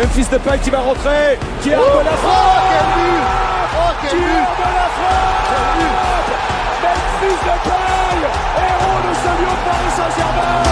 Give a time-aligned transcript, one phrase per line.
[0.00, 3.20] Memphis Depay qui va rentrer, qui arme Oh, la oh, frappe quel but.
[3.76, 4.48] Oh, quel but.
[4.48, 5.60] arme la frappe.
[6.80, 8.16] Memphis Depay,
[8.56, 10.64] héros de ce de Paris Saint-Germain.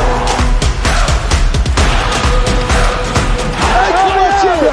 [4.48, 4.70] Incroyable.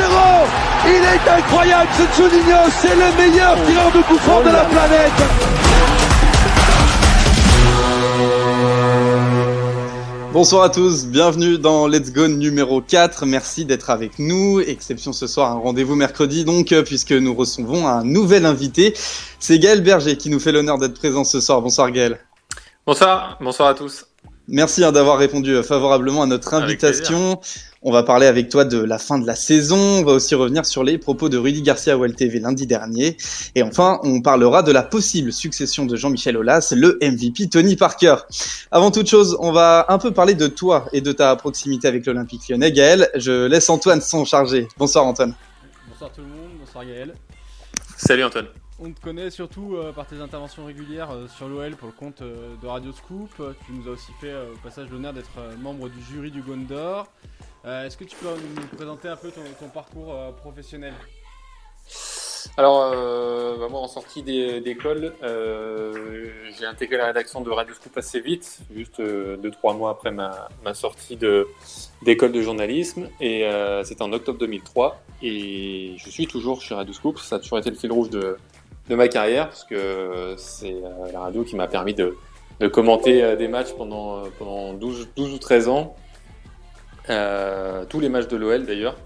[0.00, 0.16] 1-0
[0.86, 5.20] Il est incroyable ce Juninho, c'est le meilleur tireur de coup de la planète
[10.32, 13.26] Bonsoir à tous, bienvenue dans Let's Go numéro 4.
[13.26, 14.60] Merci d'être avec nous.
[14.60, 18.94] Exception ce soir, un rendez-vous mercredi donc, euh, puisque nous recevons un nouvel invité.
[19.38, 21.60] C'est Gaël Berger qui nous fait l'honneur d'être présent ce soir.
[21.60, 22.18] Bonsoir Gaël.
[22.86, 24.06] Bonsoir, bonsoir à tous.
[24.48, 27.40] Merci hein, d'avoir répondu euh, favorablement à notre invitation.
[27.82, 29.76] On va parler avec toi de la fin de la saison.
[29.76, 33.16] On va aussi revenir sur les propos de Rudy Garcia au LTV lundi dernier.
[33.54, 38.16] Et enfin, on parlera de la possible succession de Jean-Michel Aulas, le MVP Tony Parker.
[38.70, 42.06] Avant toute chose, on va un peu parler de toi et de ta proximité avec
[42.06, 42.72] l'Olympique lyonnais.
[42.72, 44.68] Gaël, je laisse Antoine s'en charger.
[44.76, 45.34] Bonsoir Antoine.
[45.88, 47.14] Bonsoir tout le monde, bonsoir Gaël.
[47.96, 48.46] Salut Antoine.
[48.84, 52.20] On te connaît surtout euh, par tes interventions régulières euh, sur l'OL pour le compte
[52.20, 53.30] euh, de Radio Scoop.
[53.64, 57.06] Tu nous as aussi fait au passage l'honneur d'être membre du jury du Gondor.
[57.64, 60.94] Est-ce que tu peux nous présenter un peu ton, parcours professionnel?
[62.56, 68.18] Alors, bah, moi, en sortie d'é- d'école, j'ai intégré la rédaction de Radio Scoop assez
[68.18, 73.08] vite, juste 2-3 mois après ma, sortie d'école de, journalisme.
[73.20, 73.48] Et
[73.84, 75.00] c'était en octobre 2003.
[75.22, 77.20] Et je suis toujours chez Radio Scoop.
[77.20, 78.36] Ça a toujours été le fil rouge de,
[78.88, 82.16] de ma carrière, parce que c'est euh, la radio qui m'a permis de,
[82.72, 85.96] commenter euh, des matchs pendant, euh, pendant 12, 12 ou 13 ans.
[87.88, 88.96] Tous les matchs de l'OL d'ailleurs.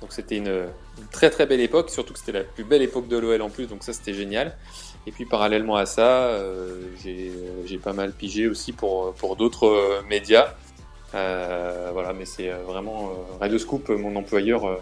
[0.00, 0.66] Donc c'était une,
[1.10, 3.66] très très belle époque, surtout que c'était la plus belle époque de l'OL en plus,
[3.66, 4.56] donc ça c'était génial.
[5.06, 6.38] Et puis parallèlement à ça,
[7.02, 10.54] j'ai pas mal pigé aussi pour, pour d'autres médias.
[11.12, 14.80] Voilà, mais c'est vraiment Radio Scoop, mon employeur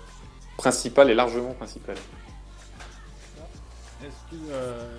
[0.57, 1.97] principal et largement principal.
[4.51, 4.97] Euh,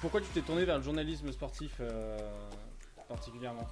[0.00, 2.18] Pourquoi tu t'es tourné vers le journalisme sportif euh,
[3.08, 3.66] particulièrement?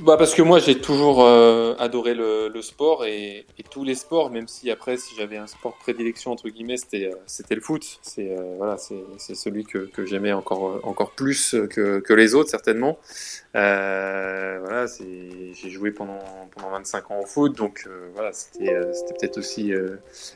[0.00, 4.48] Bah parce que moi j'ai toujours euh, adoré le, sport et, tous les sports, même
[4.48, 7.98] si après si j'avais un sport prédilection entre guillemets c'était euh, c'était le foot.
[8.00, 12.98] C'est euh, voilà c'est celui que, j'aimais encore encore plus que, que les autres certainement.
[13.52, 16.20] Voilà j'ai joué pendant
[16.54, 19.72] pendant 25 ans au foot donc voilà c'était c'était peut-être aussi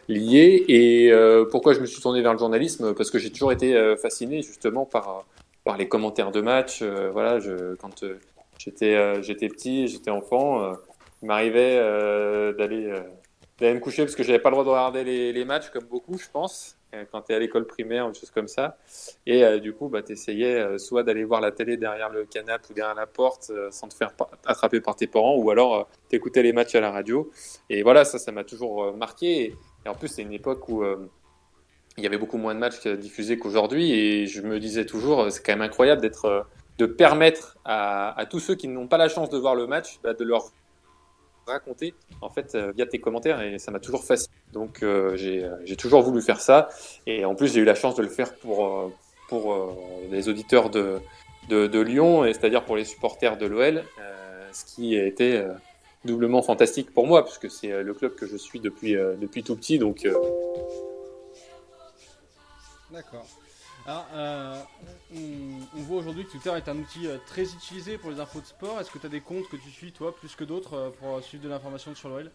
[0.09, 0.65] lié.
[0.69, 1.13] Et
[1.51, 2.95] pourquoi je me suis tourné vers le journalisme?
[2.95, 5.25] Parce que j'ai toujours été fasciné justement par
[5.67, 6.79] par les commentaires de match.
[6.81, 7.39] Euh, voilà
[7.79, 8.05] quand
[8.59, 10.63] J'étais euh, j'étais petit, j'étais enfant.
[10.63, 10.75] euh,
[11.23, 12.93] il m'arrivait euh, d'aller
[13.59, 16.19] d'aller me coucher parce que j'avais pas le droit de regarder les, matchs comme beaucoup,
[16.19, 16.77] je pense,
[17.11, 18.77] quand tu es à l'école primaire ou des choses comme ça.
[19.25, 22.75] Et du coup, bah, tu essayais soit d'aller voir la télé derrière le canapé ou
[22.75, 24.11] derrière la porte sans te faire
[24.45, 27.31] attraper par tes parents ou alors t'écoutais les matchs à la radio.
[27.71, 29.55] Et voilà, ça, ça m'a toujours marqué.
[29.87, 30.85] Et, en plus, c'est une époque où
[31.97, 33.91] il y avait beaucoup moins de matchs diffusés qu'aujourd'hui.
[33.93, 36.47] Et je me disais toujours, c'est quand même incroyable d'être
[36.79, 40.15] de permettre à, tous ceux qui n'ont pas la chance de voir le match bah,
[40.15, 40.51] de leur
[41.47, 44.35] raconter en fait euh, via tes commentaires et ça m'a toujours fasciné.
[44.53, 46.69] Donc euh, j'ai euh, j'ai toujours voulu faire ça.
[47.07, 48.93] Et en plus j'ai eu la chance de le faire pour euh,
[49.29, 49.73] pour euh,
[50.11, 50.99] les auditeurs de,
[51.49, 53.85] de de Lyon et c'est-à-dire pour les supporters de l'OL
[54.53, 55.45] ce qui a été
[56.07, 59.79] doublement fantastique pour moi puisque c'est le club que je suis depuis depuis tout petit.
[59.79, 60.07] Donc
[62.91, 63.27] D'accord.
[63.87, 64.61] Alors, euh,
[65.15, 68.41] on, on voit aujourd'hui que Twitter est un outil euh, très utilisé pour les infos
[68.41, 68.81] de sport.
[68.81, 71.23] Est-ce que tu as des comptes que tu suis, toi, plus que d'autres, euh, pour
[71.23, 72.31] suivre de l'information sur l'OL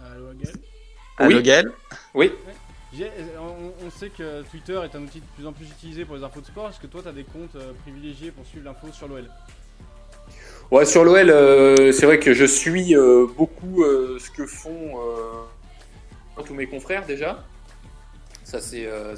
[0.00, 0.54] Allô, Gaël
[1.18, 1.42] Allô Oui.
[1.42, 1.72] Gaël?
[2.14, 2.32] Oui
[3.38, 6.22] on, on sait que Twitter est un outil de plus en plus utilisé pour les
[6.22, 6.68] infos de sport.
[6.70, 9.28] Est-ce que toi, tu as des comptes privilégiés pour suivre l'info sur l'OL
[10.70, 14.94] Ouais, sur l'OL, euh, c'est vrai que je suis euh, beaucoup euh, ce que font
[14.98, 15.42] euh,
[16.44, 17.44] tous mes confrères déjà.
[18.44, 19.14] Ça c'est euh,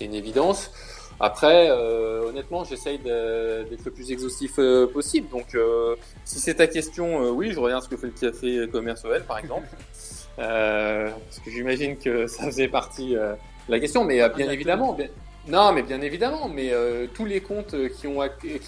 [0.00, 0.70] une évidence.
[1.18, 5.28] Après, euh, honnêtement, j'essaye d'être le plus exhaustif euh, possible.
[5.30, 9.02] Donc, euh, si c'est ta question, oui, je regarde ce que fait le café commerce
[9.04, 9.66] OL, par exemple,
[10.36, 13.36] parce que j'imagine que ça faisait partie de
[13.68, 14.04] la question.
[14.04, 15.08] Mais bien évidemment, bien-
[15.48, 16.70] non, mais bien évidemment, mais
[17.14, 18.20] tous les comptes qui ont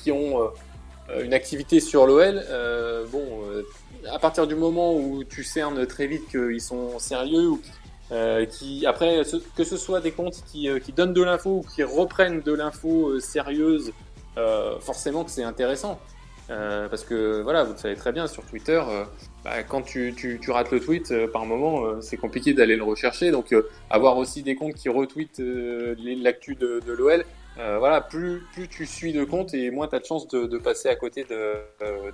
[0.02, 0.50] qui ont
[1.22, 2.42] une activité sur l'OL,
[3.12, 3.42] bon,
[4.10, 7.52] à partir du moment où tu cernes très vite qu'ils sont sérieux
[8.10, 8.46] euh,
[8.86, 9.22] après
[9.56, 12.52] que ce soit des comptes qui, euh, qui donnent de l'info ou qui reprennent de
[12.52, 13.92] l'info euh, sérieuse,
[14.80, 15.98] forcément que c'est intéressant.
[16.48, 18.80] Parce que voilà, vous le savez très bien sur Twitter,
[19.44, 23.32] bah, quand tu, rates le tweet, par moment, c'est compliqué d'aller le rechercher.
[23.32, 23.52] Donc
[23.90, 25.42] avoir aussi des comptes qui retweetent
[26.22, 27.24] l'actu de, l'OL,
[27.56, 30.88] voilà, plus, tu suis de comptes et moins tu as de chances de, de passer
[30.88, 31.26] à côté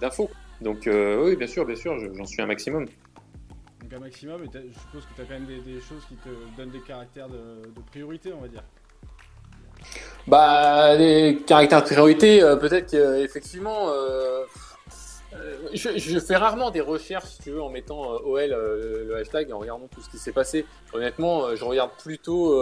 [0.01, 0.31] d'infos.
[0.65, 2.87] Donc oui, bien sûr, bien sûr, j'en suis un maximum.
[2.87, 6.31] Donc un maximum, et je suppose que tu as quand même des, choses qui te
[6.57, 8.65] donnent des caractères de, de priorité, on va dire.
[10.27, 14.45] Bah, les caractères de priorité, peut-être qu'effectivement, euh,
[15.37, 19.17] euh, je, fais rarement des recherches, si tu veux, en mettant euh, OL euh, le
[19.17, 20.65] hashtag et en regardant tout ce qui s'est passé.
[20.93, 22.55] Honnêtement, je regarde plutôt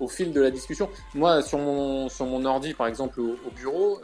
[0.00, 0.88] au fil de la discussion.
[1.14, 4.00] Moi, sur mon sur mon ordi, par exemple, au, bureau,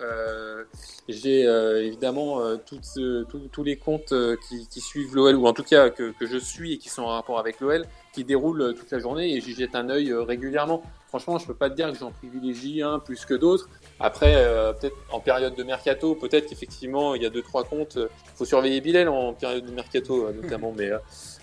[1.09, 4.12] j'ai évidemment tous les comptes
[4.49, 7.03] qui, qui, suivent l'OL ou en tout cas que, que je suis et qui sont
[7.03, 10.83] en rapport avec l'OL, qui déroulent toute la journée et j'y jette un œil régulièrement.
[11.11, 13.69] Franchement, je peux pas te dire que j'en privilégie un plus que d'autres.
[14.02, 17.99] Après, euh, peut-être en période de mercato, peut-être qu'effectivement, il y a deux trois comptes.
[17.99, 20.75] Il faut surveiller Bilal en période de mercato euh, notamment,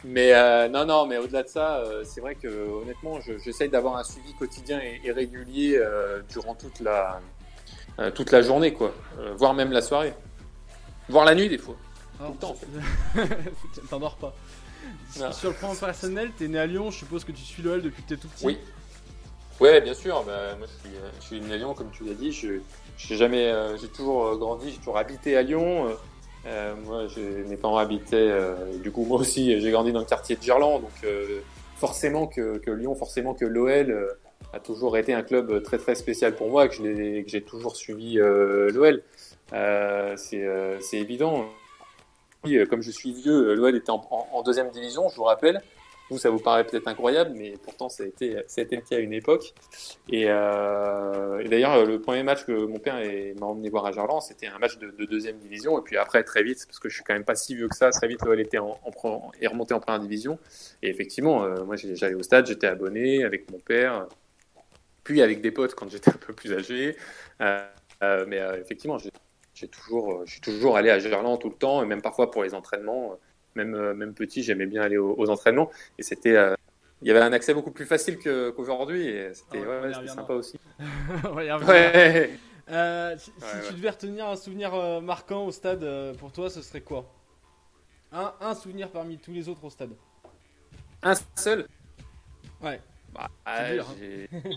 [0.04, 4.04] mais euh, non non, mais au-delà de ça, c'est vrai que honnêtement, j'essaye d'avoir un
[4.04, 5.80] suivi quotidien et, régulier
[6.30, 7.22] durant toute la
[8.16, 8.92] toute la journée, quoi,
[9.36, 10.14] voire même la soirée,
[11.10, 11.76] voire la nuit des fois.
[12.18, 13.28] Tout le temps, en fait.
[13.90, 14.34] T'endors pas.
[15.32, 18.02] Sur le plan personnel, t'es né à Lyon, je suppose que tu suis l'OL depuis
[18.02, 18.46] que t'es tout petit.
[18.46, 18.58] Oui.
[19.60, 20.24] Ouais, bien sûr.
[20.26, 22.32] Bah, moi, je suis, je suis né à Lyon, comme tu l'as dit.
[22.32, 22.60] Je,
[22.98, 25.88] j'ai jamais, euh, j'ai toujours euh, grandi, j'ai toujours habité à Lyon.
[26.46, 27.08] Euh, moi,
[27.48, 28.32] mes parents habitaient.
[28.82, 31.12] du coup, moi aussi, j'ai grandi dans le quartier de Gerland, donc
[31.76, 34.16] forcément que, que, Lyon, forcément que l'OL
[34.54, 37.76] a toujours été un club très très spécial pour moi, que, je que j'ai toujours
[37.76, 39.04] suivi l'OL.
[39.52, 40.48] c'est,
[40.80, 41.46] c'est évident.
[42.46, 45.62] Oui, comme je suis vieux, l'OL était en, deuxième division, je vous rappelle.
[46.10, 49.12] Vous, ça vous paraît peut-être incroyable, mais pourtant, ça a été, le cas à une
[49.12, 49.54] époque.
[50.10, 52.96] Et, euh, et d'ailleurs, le premier match que mon père
[53.40, 55.78] m'a emmené voir à Gerland, c'était un match de, de, deuxième division.
[55.80, 57.76] Et puis après, très vite, parce que je suis quand même pas si vieux que
[57.76, 60.40] ça, très vite, l'OL était en, en, est remonté en première division.
[60.82, 64.08] Et effectivement, euh, moi, j'allais au stade, j'étais abonné avec mon père,
[65.04, 66.96] puis avec des potes quand j'étais un peu plus âgé.
[67.42, 67.60] Euh,
[68.04, 68.98] euh mais effectivement,
[69.54, 72.44] j'ai toujours, je suis toujours allé à Gerland tout le temps, et même parfois pour
[72.44, 73.18] les entraînements
[73.58, 75.70] même, euh, même petit, j'aimais bien aller aux, entraînements.
[75.98, 76.56] Et c'était euh,
[77.02, 80.60] il y avait un accès beaucoup plus facile qu'aujourd'hui et c'était ouais, sympa aussi.
[81.36, 82.32] ouais.
[82.70, 83.32] Euh, si,
[83.68, 85.86] tu devais retenir un souvenir marquant au stade,
[86.18, 87.14] pour toi, ce serait quoi?
[88.12, 89.92] Un, un, souvenir parmi tous les autres au stade
[91.04, 91.68] Un seul?
[92.62, 92.80] Ouais.
[93.14, 93.30] Bah,
[93.72, 94.50] dur, hein.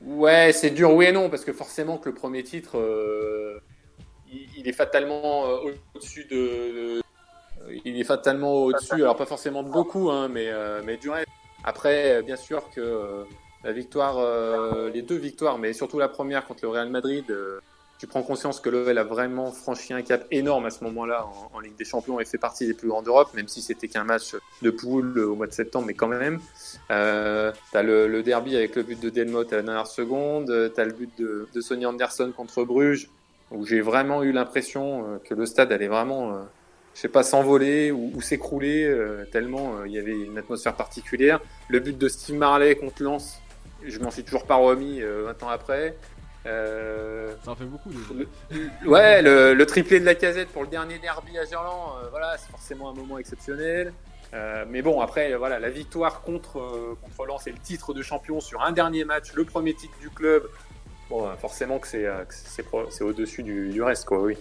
[0.02, 2.76] ouais, c'est dur, oui et non, parce que forcément que le premier titre,
[4.30, 5.44] il, est fatalement
[5.94, 7.00] au-dessus de,
[7.84, 8.94] il est fatalement au-dessus.
[8.94, 11.28] Alors pas forcément de beaucoup, hein, mais, euh, mais du reste.
[11.64, 13.24] Après, euh, bien sûr que euh,
[13.64, 14.16] la victoire,
[14.92, 17.26] les deux victoires, mais surtout la première contre le Real Madrid,
[17.98, 21.60] tu prends conscience que l'OL a vraiment franchi un cap énorme à ce moment-là en,
[21.60, 24.34] Ligue des Champions et fait partie des plus grands d'Europe, même si c'était qu'un match
[24.62, 26.40] de poule au mois de septembre, mais quand même.
[26.90, 30.86] Euh, t'as le, le, derby avec le but de Delmotte à la dernière seconde, t'as
[30.86, 33.10] le but de, de Sonny Anderson contre Bruges,
[33.50, 36.46] où j'ai vraiment eu l'impression que le stade allait vraiment
[36.94, 41.40] je sais pas, s'envoler ou, s'écrouler, euh, tellement euh, il y avait une atmosphère particulière.
[41.68, 43.40] Le but de Steve Marley contre Lens,
[43.84, 45.96] je m'en suis toujours pas remis 20 euh, ans après.
[46.44, 47.90] Ça en fait beaucoup.
[48.86, 52.50] ouais, le, le, triplé de la casette pour le dernier derby à Gerland, voilà, c'est
[52.50, 53.92] forcément un moment exceptionnel.
[54.68, 58.62] mais bon, après, voilà, la victoire contre, contre Lens et le titre de champion sur
[58.62, 60.48] un dernier match, le premier titre du club,
[61.08, 64.36] bon, forcément que c'est, c'est, au-dessus du, du reste, quoi, oui.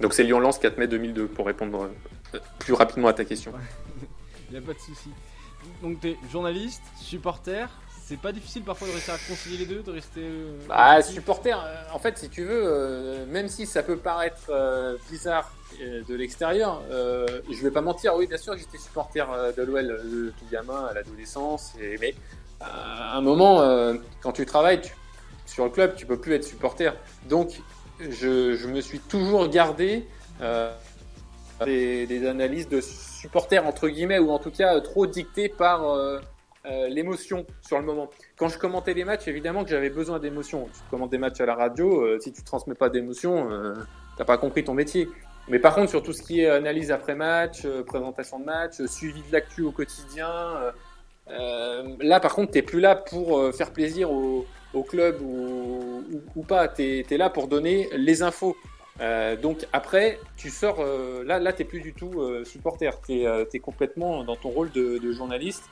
[0.00, 1.90] Donc c'est Lyon-Lens 4 mai 2002 pour répondre
[2.34, 3.52] euh, plus rapidement à ta question.
[4.48, 5.10] Il n'y a pas de souci.
[5.82, 7.68] Donc tu es journaliste, supporter,
[8.04, 10.20] c'est pas difficile parfois de réussir à concilier les deux, de rester.
[10.20, 14.50] Euh, bah, supporter, euh, en fait, si tu veux, même si ça peut paraître
[15.10, 20.44] bizarre de l'extérieur, je vais pas mentir, oui, bien sûr, j'étais supporter de l'OL tout
[20.52, 22.14] gamin à l'adolescence, mais
[22.60, 23.62] à un moment,
[24.20, 24.82] quand tu travailles
[25.46, 26.92] sur le club, tu peux plus être supporter.
[27.28, 27.60] Donc,
[28.00, 30.06] je, me suis toujours gardé
[30.40, 30.72] euh,
[31.64, 36.18] des, analyses de supporters entre guillemets ou en tout cas trop dictées par euh,
[36.66, 38.10] euh, l'émotion sur le moment.
[38.36, 40.68] Quand je commentais les matchs, évidemment que j'avais besoin d'émotion.
[40.72, 43.48] Tu commentes des matchs à la radio, si tu transmets pas d'émotion,
[44.16, 45.08] t'as pas compris ton métier.
[45.48, 49.22] Mais par contre, sur tout ce qui est analyse après match, présentation de match, suivi
[49.22, 50.72] de l'actu au quotidien,
[51.28, 57.04] là par contre, t'es plus là pour faire plaisir aux au club ou, pas, tu
[57.08, 58.56] es, là pour donner les infos.
[59.00, 63.24] Euh, donc après, tu sors, euh, là, là tu plus du tout euh, supporter, tu
[63.24, 65.64] es, complètement dans ton rôle de, journaliste.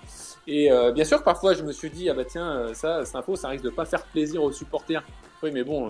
[0.47, 3.49] Et bien sûr, parfois, je me suis dit, ah bah tiens, ça, cette info, ça
[3.49, 5.05] risque de pas faire plaisir aux supporters.
[5.43, 5.89] Oui, mais bon,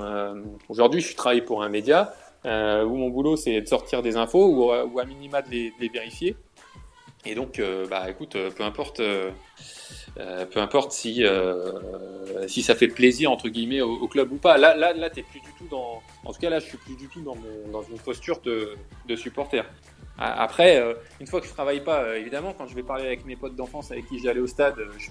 [0.68, 2.14] aujourd'hui, je suis travaillé pour un média
[2.44, 6.36] où mon boulot, c'est de sortir des infos ou, à minima de les vérifier.
[7.24, 9.00] Et donc, bah écoute, peu importe
[10.14, 11.24] peu importe si,
[12.46, 14.58] si ça fait plaisir entre guillemets au, club ou pas.
[14.58, 16.02] Là, là, là, t'es plus du tout dans.
[16.24, 17.36] En tout cas, là, je suis plus du tout dans,
[17.72, 18.76] dans une posture de,
[19.08, 19.64] de supporter.
[20.18, 20.82] Après,
[21.20, 23.90] une fois que je travaille pas, évidemment, quand je vais parler avec mes potes d'enfance
[23.90, 25.08] avec qui j'allais au stade, je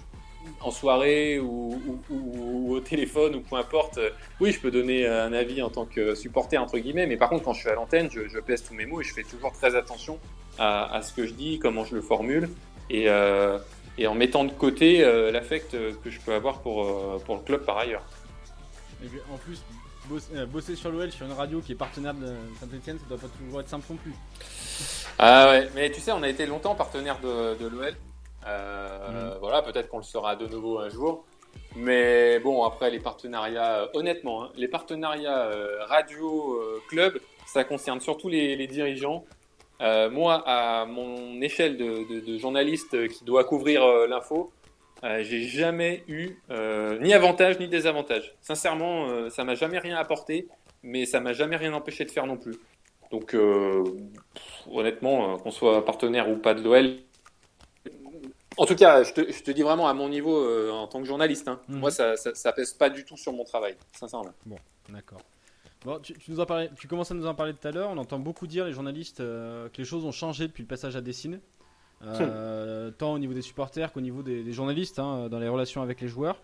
[0.60, 1.80] en soirée ou,
[2.68, 6.14] au téléphone ou peu importe, euh, oui, je peux donner un avis en tant que
[6.14, 8.86] supporter, entre guillemets, mais par contre, quand je suis à l'antenne, je, pèse tous mes
[8.86, 10.18] mots et je fais toujours très attention
[10.58, 12.48] à, ce que je dis, comment je le formule,
[12.90, 13.58] et, euh,
[14.06, 17.78] en mettant de côté euh, l'affect que je peux avoir pour, pour le club par
[17.78, 18.04] ailleurs.
[19.32, 19.62] en plus,
[20.48, 23.60] bosser, sur l'OL sur une radio qui est partenaire de Saint-Etienne, ça doit pas toujours
[23.60, 24.14] être simple non plus.
[25.18, 27.94] Ah ouais, mais tu sais, on a été longtemps partenaire de, de l'OL.
[28.46, 31.24] Euh, voilà, peut-être qu'on le sera de nouveau un jour.
[31.76, 38.28] Mais bon, après les partenariats, euh, honnêtement, hein, les partenariats euh, radio-club, ça concerne surtout
[38.28, 39.24] les, dirigeants.
[40.10, 44.52] Moi, à mon échelle de, journaliste qui doit couvrir l'info,
[45.02, 46.36] j'ai jamais eu
[47.00, 48.34] ni avantage ni désavantage.
[48.40, 50.48] Sincèrement, ça m'a jamais rien apporté,
[50.82, 52.54] mais ça m'a jamais rien empêché de faire non plus.
[53.10, 53.36] Donc,
[54.70, 56.98] honnêtement, qu'on soit partenaire ou pas de l'OL,
[58.56, 61.48] en tout cas, je te, dis vraiment à mon niveau euh, en tant que journaliste.
[61.48, 61.60] Hein.
[61.68, 61.78] Mhm.
[61.78, 64.32] Moi, ça, ça, pèse pas du tout sur mon travail, sincèrement.
[64.44, 64.56] Bon,
[64.88, 65.20] d'accord.
[65.84, 67.90] Bon, tu, nous en parlais, tu commences à nous en parler tout à l'heure.
[67.90, 70.96] On entend beaucoup dire, les journalistes, euh, que les choses ont changé depuis le passage
[70.96, 71.40] à Dessine.
[72.04, 76.00] Euh, tant au niveau des supporters qu'au niveau des, journalistes, hein, dans les relations avec
[76.00, 76.42] les joueurs.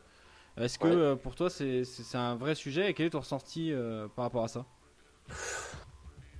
[0.56, 3.72] Est-ce que pour toi, c'est un vrai sujet et quel est ton ressenti
[4.14, 4.66] par rapport à ça?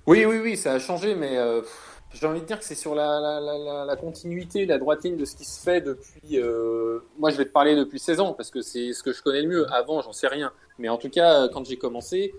[0.07, 1.37] Oui, oui, oui, ça a changé, mais
[2.13, 5.15] j'ai envie de dire que c'est sur la, la, la, la, continuité, la droite ligne
[5.15, 6.39] de ce qui se fait depuis.
[6.39, 9.21] Euh, moi, je vais te parler depuis 16 ans parce que c'est ce que je
[9.21, 9.71] connais le mieux.
[9.71, 10.51] Avant, j'en sais rien.
[10.79, 12.33] Mais en tout cas, quand j'ai commencé,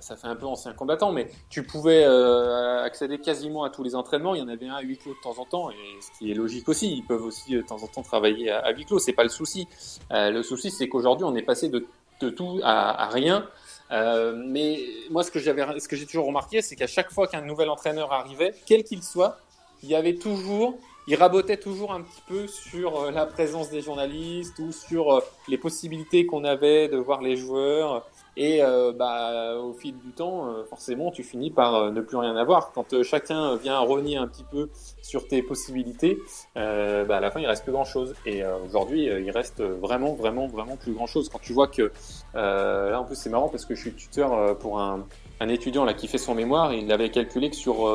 [0.00, 3.94] ça fait un peu ancien combattant, mais tu pouvais euh, accéder quasiment à tous les
[3.94, 4.34] entraînements.
[4.34, 6.30] Il y en avait un à huis clos de temps en temps, et ce qui
[6.30, 6.96] est logique aussi.
[6.98, 8.98] Ils peuvent aussi de temps en temps travailler à, à huis clos.
[8.98, 9.66] C'est pas le souci.
[10.12, 11.86] Euh, le souci, c'est qu'aujourd'hui, on est passé de,
[12.30, 13.48] tout à, rien.
[13.90, 14.78] Euh, mais
[15.10, 18.12] moi, ce que ce que j'ai toujours remarqué, c'est qu'à chaque fois qu'un nouvel entraîneur
[18.12, 19.38] arrivait, quel qu'il soit,
[19.82, 24.58] il y avait toujours, il rabotait toujours un petit peu sur la présence des journalistes
[24.58, 28.06] ou sur les possibilités qu'on avait de voir les joueurs.
[28.36, 32.16] Et euh, bah, au fil du temps, euh, forcément, tu finis par euh, ne plus
[32.16, 32.72] rien avoir.
[32.72, 34.70] Quand chacun vient renier un petit peu
[35.02, 36.18] sur tes possibilités,
[36.54, 38.14] bah, à la fin, il reste plus grand-chose.
[38.26, 41.28] Et aujourd'hui, il reste vraiment, vraiment, vraiment plus grand-chose.
[41.28, 41.92] Quand tu vois que
[42.34, 45.06] là, en plus, c'est marrant parce que je suis tuteur pour un,
[45.40, 46.72] un étudiant là qui fait son mémoire.
[46.72, 47.86] Il avait calculé que sur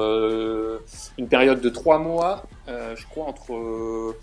[1.18, 4.16] une période de trois mois, je crois entre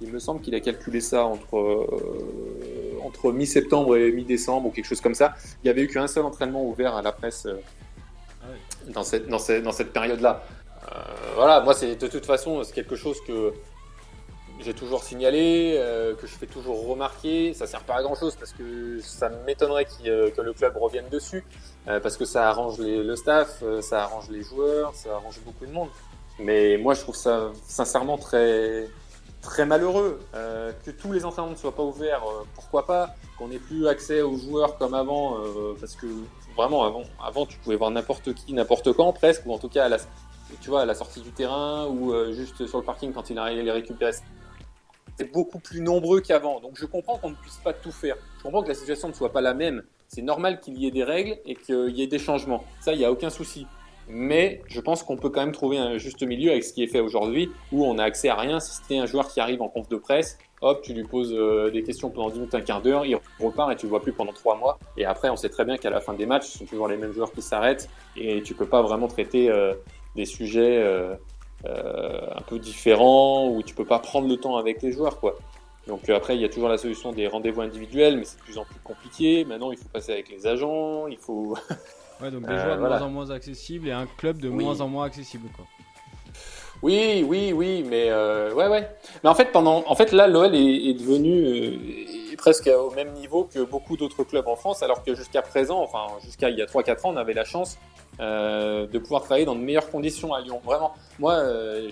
[0.00, 4.86] il me semble qu'il a calculé ça entre, euh, entre mi-septembre et mi-décembre ou quelque
[4.86, 5.34] chose comme ça.
[5.62, 7.60] Il n'y avait eu qu'un seul entraînement ouvert à la presse euh,
[8.42, 8.46] ah
[8.88, 10.44] dans cette, dans cette, dans cette période-là.
[10.84, 10.98] Euh,
[11.36, 13.52] voilà, moi, c'est de toute façon, c'est quelque chose que
[14.60, 15.80] j'ai toujours signalé,
[16.20, 17.54] que je fais toujours remarquer.
[17.54, 21.44] Ça sert pas à grand chose parce que ça m'étonnerait que le club revienne dessus,
[21.86, 25.88] parce que ça arrange le staff, ça arrange les joueurs, ça arrange beaucoup de monde.
[26.38, 28.88] Mais moi, je trouve ça sincèrement très,
[29.44, 30.18] très malheureux.
[30.34, 33.86] Euh, que tous les entraînements ne soient pas ouverts, euh, pourquoi pas Qu'on n'ait plus
[33.86, 36.06] accès aux joueurs comme avant, euh, parce que
[36.56, 39.84] vraiment avant, avant tu pouvais voir n'importe qui, n'importe quand presque, ou en tout cas
[39.84, 39.98] à la,
[40.60, 43.62] tu vois, à la sortie du terrain ou juste sur le parking quand il arrive
[43.62, 44.12] les récupérer.
[45.18, 46.60] C'est beaucoup plus nombreux qu'avant.
[46.60, 48.16] Donc je comprends qu'on ne puisse pas tout faire.
[48.38, 49.82] Je comprends que la situation ne soit pas la même.
[50.08, 52.64] C'est normal qu'il y ait des règles et qu'il y ait des changements.
[52.80, 53.66] Ça, il n'y a aucun souci
[54.08, 56.86] mais je pense qu'on peut quand même trouver un juste milieu avec ce qui est
[56.86, 58.60] fait aujourd'hui, où on n'a accès à rien.
[58.60, 61.70] Si c'était un joueur qui arrive en conf de presse, hop, tu lui poses euh,
[61.70, 64.12] des questions pendant 10 minutes, un quart d'heure, il repart et tu le vois plus
[64.12, 64.78] pendant 3 mois.
[64.96, 66.96] Et après, on sait très bien qu'à la fin des matchs, ce sont toujours les
[66.96, 69.74] mêmes joueurs qui s'arrêtent et tu peux pas vraiment traiter euh,
[70.16, 71.16] des sujets euh,
[71.64, 75.36] un peu différents ou tu peux pas prendre le temps avec les joueurs, quoi.
[75.86, 78.58] Donc après, il y a toujours la solution des rendez-vous individuels, mais c'est de plus
[78.58, 79.44] en plus compliqué.
[79.44, 81.54] Maintenant, il faut passer avec les agents, il faut
[82.20, 84.80] Ouais, donc des joueurs de euh, moins en moins accessibles et un club de moins
[84.80, 85.66] en moins accessible, quoi.
[86.82, 88.88] Oui, oui, oui, mais euh, ouais, ouais.
[89.22, 93.12] Mais en fait, pendant, en fait, là, l'OL est, est, devenu euh, presque au même
[93.12, 96.62] niveau que beaucoup d'autres clubs en France, alors que jusqu'à présent, enfin, jusqu'à il y
[96.62, 97.78] a 3-4 ans, on avait la chance
[98.20, 100.60] euh, de pouvoir travailler dans de meilleures conditions à Lyon.
[100.64, 101.90] Vraiment, moi, euh,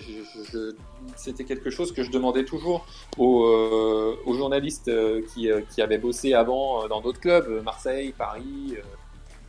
[1.17, 2.85] c'était quelque chose que je demandais toujours
[3.17, 4.91] aux, euh, aux journalistes
[5.33, 8.75] qui, qui avaient bossé avant dans d'autres clubs, Marseille, Paris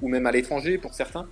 [0.02, 1.26] ou même à l'étranger pour certains,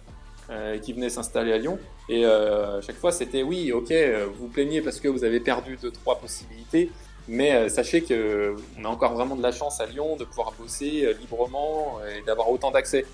[0.51, 1.79] euh, qui venaient s'installer à Lyon.
[2.09, 5.77] Et euh, chaque fois, c'était oui, ok, euh, vous, plaignez parce que vous avez perdu
[5.81, 6.91] deux, trois possibilités,
[7.29, 10.53] mais euh, sachez que on a encore vraiment de la chance à Lyon de pouvoir
[10.59, 13.07] bosser librement et d'avoir autant d'accès.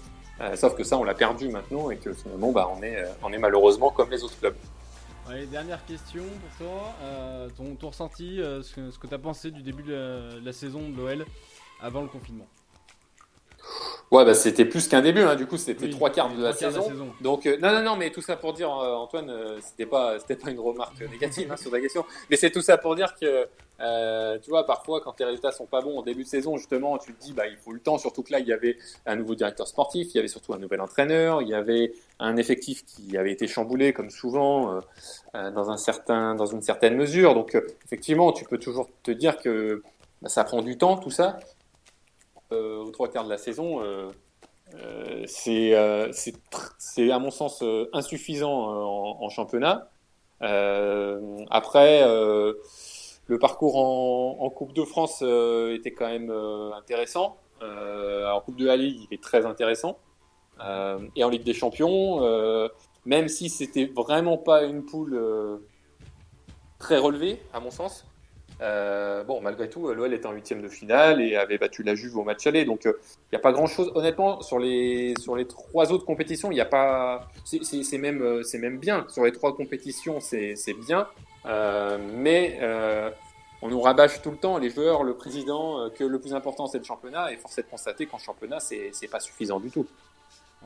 [0.54, 2.70] sauf que ça, on l'a perdu maintenant et que finalement, bah,
[3.22, 4.56] on est, malheureusement comme les autres clubs.
[5.50, 6.94] Dernière question pour toi.
[7.56, 10.96] Ton, ton ressenti, ce que, que tu as pensé du début de la saison de
[10.96, 11.26] l'OL
[11.82, 12.46] avant le confinement?
[14.10, 15.36] Ouais, bah, c'était plus qu'un début, hein.
[15.36, 17.12] du coup, c'était Oui, trois quarts de la, trois quarts de la saison.
[17.20, 20.18] Donc, euh, non, non, non, mais tout ça pour dire, euh, Antoine, euh, c'était pas,
[20.18, 23.14] c'était pas une remarque négative hein, sur ta question, mais c'est tout ça pour dire
[23.20, 23.46] que,
[23.80, 26.96] euh, tu vois, parfois, quand tes résultats sont pas bons en début de saison, justement,
[26.96, 29.14] tu te dis, bah, il faut le temps, surtout que là, il y avait un
[29.14, 32.86] nouveau directeur sportif, il y avait surtout un nouvel entraîneur, il y avait un effectif
[32.86, 34.80] qui avait été chamboulé, comme souvent,
[35.34, 37.34] dans un certain, dans une certaine mesure.
[37.34, 39.82] Donc, effectivement, tu peux toujours te dire que
[40.22, 41.38] bah, ça prend du temps, tout ça.
[42.50, 44.10] Euh, aux trois quarts de la saison, euh,
[44.74, 47.62] euh, c'est à mon sens
[47.92, 49.90] insuffisant en, championnat.
[50.40, 57.36] Après, le parcours en, Coupe de France était quand même intéressant.
[57.60, 59.98] En Coupe de la Ligue, il est très intéressant.
[61.16, 62.20] Et en Ligue des Champions,
[63.04, 65.60] même si c'était vraiment pas une poule
[66.78, 68.06] très relevée, à mon sens,
[68.60, 72.16] euh, bon, malgré tout, l'OL était en huitième de finale et avait battu la Juve
[72.16, 72.64] au match aller.
[72.64, 72.92] Donc, il
[73.32, 73.92] n'y a pas grand-chose.
[73.94, 77.28] Honnêtement, sur les sur les trois autres compétitions, il n'y a pas.
[77.44, 79.06] C'est même euh, c'est même bien.
[79.08, 81.06] Sur les trois compétitions, c'est bien.
[81.46, 83.10] Euh, mais euh,
[83.62, 86.66] on nous rabâche tout le temps, les joueurs, le président, euh, que le plus important
[86.66, 87.32] c'est le championnat.
[87.32, 89.86] Et force est de constater qu'en championnat, c'est pas suffisant du tout.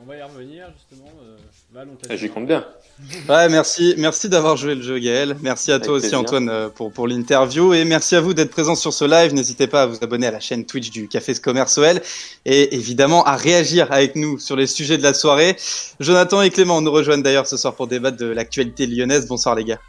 [0.01, 1.09] On va y revenir justement.
[1.23, 2.65] Euh, dit J'y compte bien.
[3.29, 5.37] Ouais, merci, merci d'avoir joué le jeu, Gaël.
[5.41, 6.19] Merci à Avec toi aussi, plaisir.
[6.19, 7.73] Antoine, euh, pour, pour l'interview.
[7.73, 9.33] Et merci à vous d'être présent sur ce live.
[9.33, 12.01] N'hésitez pas à vous abonner à la chaîne Twitch du Café Commerce OL.
[12.45, 15.55] Et évidemment, à réagir avec nous sur les sujets de la soirée.
[15.99, 19.27] Jonathan et Clément nous rejoignent d'ailleurs ce soir pour débattre de l'actualité lyonnaise.
[19.27, 19.79] Bonsoir, les gars.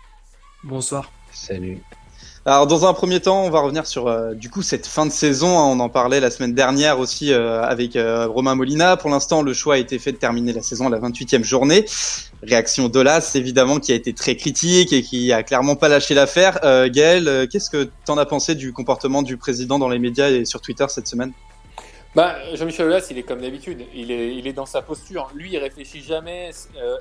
[0.62, 1.10] Bonsoir.
[1.32, 1.82] Salut.
[2.46, 5.10] Alors dans un premier temps, on va revenir sur euh, du coup cette fin de
[5.10, 5.58] saison.
[5.58, 5.62] hein.
[5.62, 8.98] on en parlait la semaine dernière aussi euh, avec euh, Romain Molina.
[8.98, 11.86] Pour l'instant, le choix a été fait de terminer la saison à la 28e journée.
[12.42, 16.60] Réaction d'Olas, évidemment, qui a été très critique et qui a clairement pas lâché l'affaire.
[16.90, 20.60] Gaël, qu'est-ce que t'en as pensé du comportement du président dans les médias et sur
[20.60, 21.32] Twitter cette semaine?
[22.14, 23.86] Bah, Jean-Michel Aulas, il est comme d'habitude.
[23.94, 25.30] Il est, il est dans sa posture.
[25.34, 26.50] Lui, il réfléchit jamais.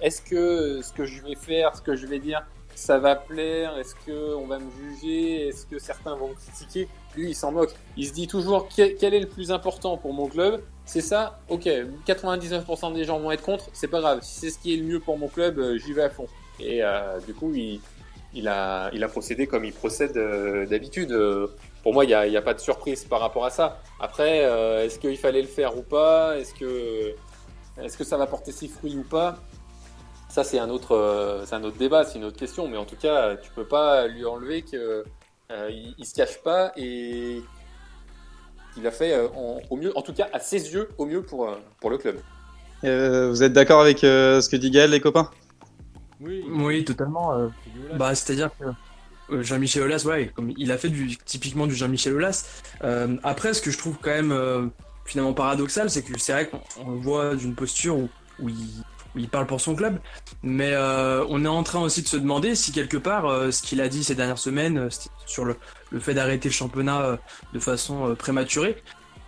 [0.01, 2.43] Est-ce que ce que je vais faire, ce que je vais dire,
[2.75, 6.87] ça va plaire Est-ce que on va me juger Est-ce que certains vont me critiquer?
[7.15, 7.73] Lui, il s'en moque.
[7.97, 10.61] Il se dit toujours quel, est le plus important pour mon club?
[10.85, 11.39] C'est ça?
[11.49, 11.69] Ok,
[12.07, 13.69] 99% des gens vont être contre.
[13.73, 14.19] C'est pas grave.
[14.21, 16.27] Si c'est ce qui est le mieux pour mon club, euh, j'y vais à fond.
[16.59, 21.15] Et euh, du coup, il, a, procédé comme il procède euh, d'habitude.
[21.83, 23.81] Pour moi, il n'y a, pas de surprise par rapport à ça.
[23.99, 24.39] Après,
[24.85, 26.37] est-ce qu'il fallait le faire ou pas?
[26.37, 27.13] Est-ce que,
[27.81, 29.37] est-ce que ça va porter ses fruits ou pas?
[30.33, 32.67] Ça, c'est un autre, euh, c'est un autre débat, c'est une autre question.
[32.67, 35.03] Mais en tout cas, tu peux pas lui enlever que
[35.51, 37.39] euh, il, il se cache pas et
[38.75, 41.21] il a fait euh, en- au mieux, en tout cas à ses yeux, au mieux
[41.21, 42.17] pour euh, pour le club.
[42.83, 45.29] Euh, Vous êtes d'accord avec euh, ce que dit Gaël, les copains?
[46.19, 46.43] Oui.
[46.49, 47.37] Oui, totalement.
[47.37, 47.47] euh,
[47.95, 48.65] bah, c'est-à-dire que
[49.35, 52.63] euh, Jean-Michel Aulas, ouais, comme il a fait du, typiquement du Jean-Michel Aulas.
[52.83, 54.65] Euh, après, ce que je trouve quand même euh,
[55.05, 58.55] finalement paradoxal, c'est que c'est vrai qu'on on le voit d'une posture où, où il,
[58.55, 59.99] où il parle pour son club,
[60.41, 63.61] mais euh, on est en train aussi de se demander si quelque part euh, ce
[63.61, 64.89] qu'il a dit ces dernières semaines euh,
[65.25, 65.57] sur le,
[65.99, 67.19] fait d'arrêter le championnat
[67.53, 68.81] de façon prématurée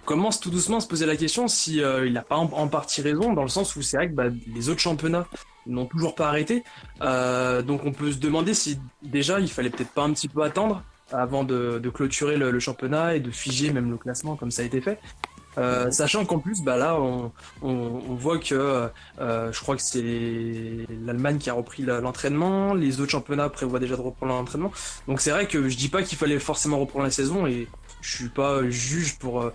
[0.03, 3.33] commence tout doucement à se poser la question si il n'a pas en, partie raison
[3.33, 5.27] dans le sens où c'est vrai que bah, les autres championnats
[5.67, 6.63] n'ont toujours pas arrêté
[7.01, 10.81] donc on peut se demander si déjà il fallait peut-être pas un petit peu attendre
[11.11, 14.81] avant de, clôturer le championnat et de figer même le classement comme ça a été
[14.81, 14.99] fait.
[15.57, 17.31] Euh, sachant qu'en plus, bah là, on,
[18.15, 18.89] voit que
[19.19, 23.95] euh, je crois que c'est l'Allemagne qui a repris l'entraînement, les autres championnats prévoient déjà
[23.95, 24.71] de reprendre l'entraînement.
[25.07, 27.67] Donc c'est vrai que je dis pas qu'il fallait forcément reprendre la saison et
[28.01, 29.53] je suis pas juge pour euh,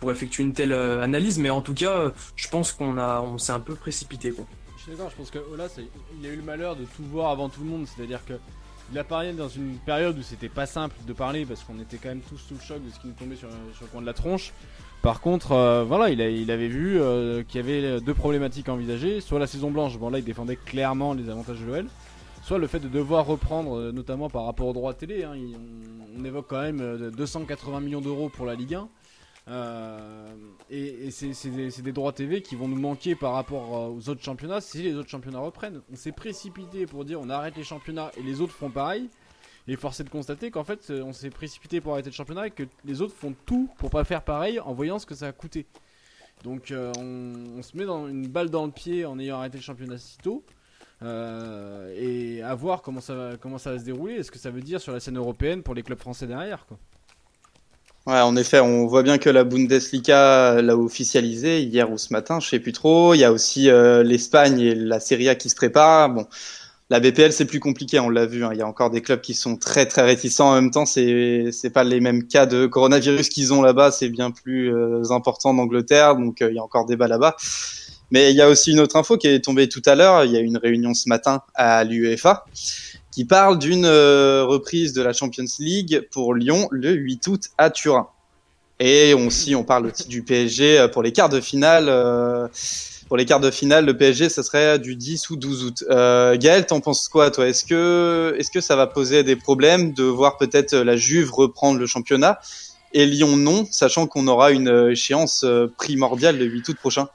[0.00, 3.52] pour effectuer une telle analyse, mais en tout cas, je pense qu'on a on s'est
[3.52, 4.34] un peu précipité.
[4.76, 5.78] Je suis d'accord, je pense que Olas,
[6.20, 8.34] il a eu le malheur de tout voir avant tout le monde, c'est-à-dire que
[8.92, 11.96] il a parlé dans une période où c'était pas simple de parler parce qu'on était
[11.96, 14.00] quand même tous sous le choc de ce qui nous tombait sur, sur le coin
[14.00, 14.52] de la tronche.
[15.02, 19.20] Par contre, euh, voilà, il, avait vu euh, qu'il y avait deux problématiques à envisager,
[19.20, 21.86] soit la saison blanche, bon là il défendait clairement les avantages de l'OL,
[22.46, 25.34] soit le fait de devoir reprendre, euh, notamment par rapport aux droits télé, hein,
[26.16, 28.88] on, évoque quand même euh, 280 millions d'euros pour la Ligue 1.
[29.48, 30.34] Euh,
[30.70, 34.22] et c'est des, des droits TV qui vont nous manquer par rapport euh, aux autres
[34.22, 35.82] championnats si les autres championnats reprennent.
[35.92, 39.08] On s'est précipité pour dire on arrête les championnats et les autres font pareil.
[39.68, 42.46] Et force est de constater qu'en fait euh, on s'est précipité pour arrêter le championnat
[42.46, 45.26] et que les autres font tout pour pas faire pareil en voyant ce que ça
[45.26, 45.66] a coûté.
[46.44, 49.62] Donc euh, on, se met dans une balle dans le pied en ayant arrêté le
[49.62, 50.44] championnat si tôt.
[51.02, 54.14] Euh, et à voir comment ça, va, comment ça va se dérouler.
[54.14, 56.78] Est-ce que ça veut dire sur la scène européenne pour les clubs français derrière quoi.
[58.06, 62.38] Ouais, en effet, on voit bien que la Bundesliga l'a officialisé hier ou ce matin,
[62.38, 63.14] je sais plus trop.
[63.14, 63.68] Il y a aussi
[64.04, 66.10] l'Espagne et la Serie A qui se préparent.
[66.10, 66.28] Bon,
[66.88, 68.44] La BPL, c'est plus compliqué, on l'a vu.
[68.44, 68.50] hein.
[68.52, 70.50] Il y a encore des clubs qui sont très très réticents.
[70.50, 73.90] En même temps, c'est c'est pas les mêmes cas de coronavirus qu'ils ont là-bas.
[73.90, 77.34] C'est bien plus euh, important d'Angleterre, donc euh, il y a encore débat là-bas.
[78.12, 80.24] Mais il y a aussi une autre info qui est tombée tout à l'heure.
[80.24, 82.44] Il y a une réunion ce matin à l'UEFA
[83.10, 87.70] qui parle d'une euh, reprise de la Champions League pour Lyon le 8 août à
[87.70, 88.08] Turin.
[88.78, 91.88] Et on, aussi, on parle aussi du PSG euh, pour les quarts de finale.
[93.08, 95.84] Pour les quarts de finale, le PSG, ça serait du 10 ou 12 août.
[95.90, 97.46] Euh, Gaël, t'en penses quoi, toi?
[97.46, 101.78] Est-ce que, est-ce que ça va poser des problèmes de voir peut-être la Juve reprendre
[101.78, 102.40] le championnat
[102.92, 107.08] et Lyon non, sachant qu'on aura une échéance euh, primordiale le 8 août prochain?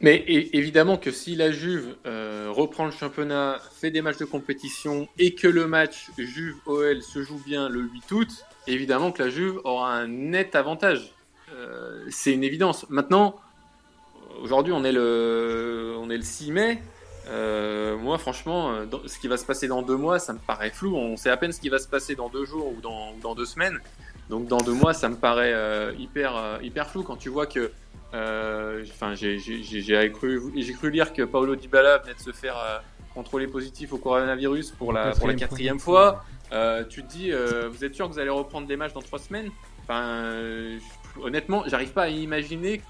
[0.00, 5.08] Mais évidemment que si la Juve euh, reprend le championnat, fait des matchs de compétition
[5.18, 8.28] et que le match Juve-OL se joue bien le 8 août,
[8.66, 11.14] évidemment que la Juve aura un net avantage.
[11.54, 12.84] Euh, c'est une évidence.
[12.90, 13.36] Maintenant,
[14.42, 16.82] aujourd'hui on est le, on est le 6 mai.
[17.28, 20.38] Euh, moi, franchement, euh, dans- ce qui va se passer dans deux mois, ça me
[20.38, 20.94] paraît flou.
[20.96, 23.20] On sait à peine ce qui va se passer dans deux jours ou dans, ou
[23.20, 23.80] dans deux semaines.
[24.30, 27.72] Donc, dans deux mois, ça me paraît euh, hyper, hyper flou quand tu vois que
[28.12, 29.36] Enfin, j'ai
[30.12, 32.56] cru, lire que Paolo Dybala venait de se faire
[33.12, 36.24] contrôler positif au coronavirus pour la, pour la quatrième fois.
[36.88, 37.30] Tu te dis,
[37.70, 39.50] vous êtes sûr que vous allez reprendre des matchs dans trois semaines?
[39.82, 40.30] Enfin,
[41.20, 42.80] honnêtement, j'arrive pas à imaginer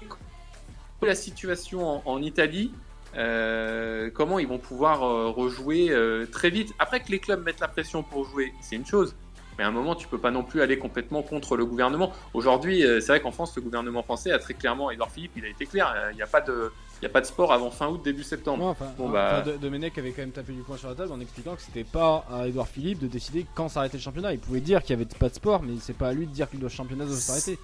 [1.05, 2.71] la situation en, en Italie.
[3.15, 6.73] euh, comment ils vont pouvoir euh, rejouer euh, très vite.
[6.79, 9.15] Après que les clubs mettent la pression pour jouer, c'est une chose.
[9.57, 12.11] Mais à un moment, tu peux pas non plus aller complètement contre le gouvernement.
[12.35, 15.47] Aujourd'hui, c'est vrai qu'en France, le gouvernement français a très clairement, Edouard Philippe, il a
[15.47, 15.95] été clair.
[16.11, 18.63] Il n'y a pas de, il a pas de sport avant fin août, début septembre.
[18.63, 21.11] Non, enfin, Bon, enfin, bah- Domenech avait quand même tapé du poing sur la table
[21.11, 24.31] en expliquant que c'était pas à Edouard Philippe de décider quand s'arrêtait le championnat.
[24.33, 26.31] Il pouvait dire qu'il y avait pas de sport, mais c'est pas à lui de
[26.31, 27.57] dire que le championnat doit s'arrêter.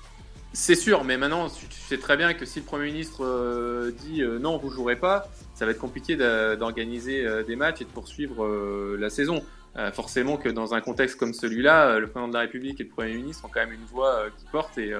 [0.56, 4.22] C'est sûr, mais maintenant, tu, sais très bien que si le Premier ministre euh, dit
[4.22, 7.90] euh, non, vous jouerez pas, ça va être compliqué d'organiser euh, des matchs et de
[7.90, 9.42] poursuivre euh, la saison.
[9.76, 12.84] Euh, forcément que dans un contexte comme celui-là, euh, le président de la République et
[12.84, 14.94] le Premier ministre ont quand même une voix qui porte et,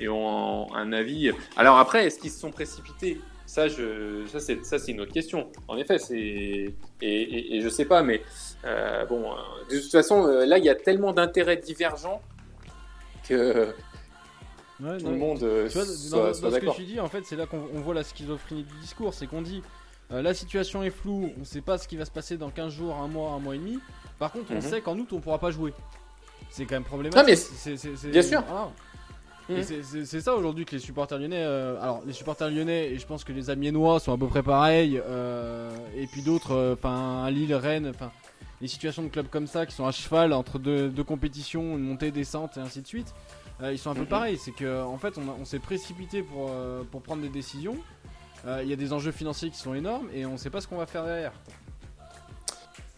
[0.00, 1.30] et ont un avis.
[1.56, 3.20] Alors après, est-ce qu'ils se sont précipités?
[3.46, 5.48] Ça, je, ça c'est ça c'est une autre question.
[5.68, 8.22] En effet, c'est et, et, et je sais pas, mais
[9.08, 9.36] bon,
[9.70, 12.20] de toute façon, là il y a tellement d'intérêts divergents
[13.28, 13.72] que
[14.80, 17.08] Ouais, tout non, le monde euh, Tu vois, soit, dans, ce que tu dis, en
[17.08, 19.14] fait, c'est là qu'on on voit la schizophrénie du discours.
[19.14, 19.62] C'est qu'on dit
[20.12, 22.72] euh, la situation est floue, on sait pas ce qui va se passer dans 15
[22.74, 23.78] jours, un mois, un mois et demi.
[24.18, 24.60] Par contre, on Mhm.
[24.60, 25.72] sait qu'en août, on pourra pas jouer.
[26.50, 27.18] C'est quand même problématique.
[27.20, 28.42] Non, mais bien sûr.
[29.48, 29.62] Mhm.
[30.04, 31.42] C'est- ça aujourd'hui que les supporters lyonnais.
[31.44, 34.42] euh, alors, les supporters lyonnais, et je pense que les Amiénois sont à peu près
[34.42, 35.00] pareils.
[35.06, 38.10] euh, et puis d'autres, euh, enfin, Lille, Rennes, enfin,
[38.60, 41.84] les situations de clubs comme ça qui sont à cheval entre deux, deux compétitions, une
[41.84, 43.14] montée, descente et ainsi de suite.
[43.62, 44.38] Euh, ils sont un peu pareils.
[44.38, 47.76] C'est que en fait, on, s'est précipité pour, euh, pour prendre des décisions.
[48.46, 50.68] Euh, Il y a des enjeux financiers qui sont énormes et on sait pas ce
[50.68, 51.32] qu'on va faire derrière.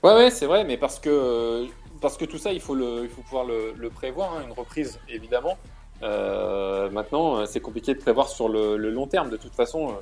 [0.03, 1.67] Ouais, ouais, c'est vrai, mais parce que,
[2.01, 5.01] parce que tout ça, il faut, le, il faut pouvoir le, prévoir, hein, une reprise,
[5.09, 5.59] évidemment.
[6.03, 9.31] Maintenant, c'est compliqué de prévoir sur le, long terme.
[9.31, 9.97] De toute façon,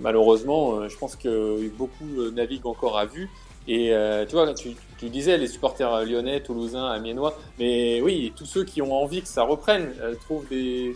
[0.00, 3.30] malheureusement, je pense que beaucoup naviguent encore à vue.
[3.68, 8.46] Et euh, tu vois, tu, tu disais les supporters lyonnais, toulousains, amiénois, mais oui, tous
[8.46, 10.94] ceux qui ont envie que ça reprenne euh, trouvent des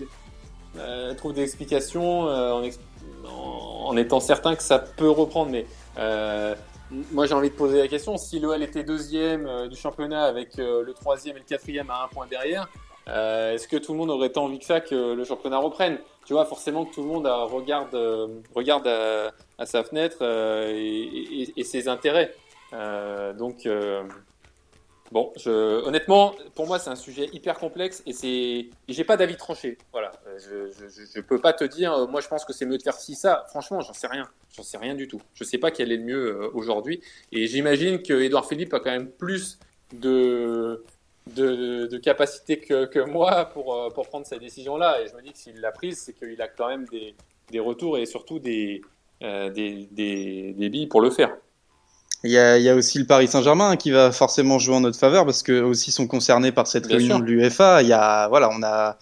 [0.79, 2.63] euh, trouvent des explications euh, en,
[3.29, 5.51] en, en étant certains que ça peut reprendre.
[5.51, 5.65] Mais
[5.99, 6.55] euh,
[7.13, 10.59] moi, j'ai envie de poser la question si l'OL était deuxième euh, du championnat avec
[10.59, 12.69] euh, le troisième et le quatrième à un point derrière,
[13.09, 15.99] euh, est-ce que tout le monde aurait tant envie que ça que le championnat reprenne?
[16.27, 20.19] Tu vois, forcément que tout le monde euh, regarde, euh, regarde à, à sa fenêtre
[20.23, 22.35] euh, et, et- et ses intérêts.
[22.73, 24.03] Euh, donc, euh,
[25.13, 29.79] bon, honnêtement, pour moi, c'est un sujet hyper complexe et c'est, j'ai pas d'avis tranché.
[29.93, 32.09] Voilà, Euh, je, je, peux pas te dire.
[32.09, 33.45] Moi, je pense que c'est mieux de faire ci, ça.
[33.49, 34.29] Franchement, j'en sais rien.
[34.55, 35.21] J'en sais rien du tout.
[35.35, 37.01] Je sais pas quel est le mieux aujourd'hui.
[37.33, 39.59] Et j'imagine que Edouard Philippe a quand même plus
[39.93, 40.85] de
[41.35, 45.01] de, de capacité que, que moi pour, pour prendre cette décision-là.
[45.03, 47.17] Et je me dis que s'il l'a prise, c'est qu'il a quand même des,
[47.51, 48.81] des retours et surtout des,
[49.21, 51.37] des, des billes pour le faire.
[52.25, 54.81] Il y a, il y a aussi le Paris Saint-Germain qui va forcément jouer en
[54.81, 57.25] notre faveur parce que aussi sont concernés par cette Bien réunion sûr.
[57.25, 57.83] de l'UEFA.
[57.83, 58.97] Il y a, voilà, on a,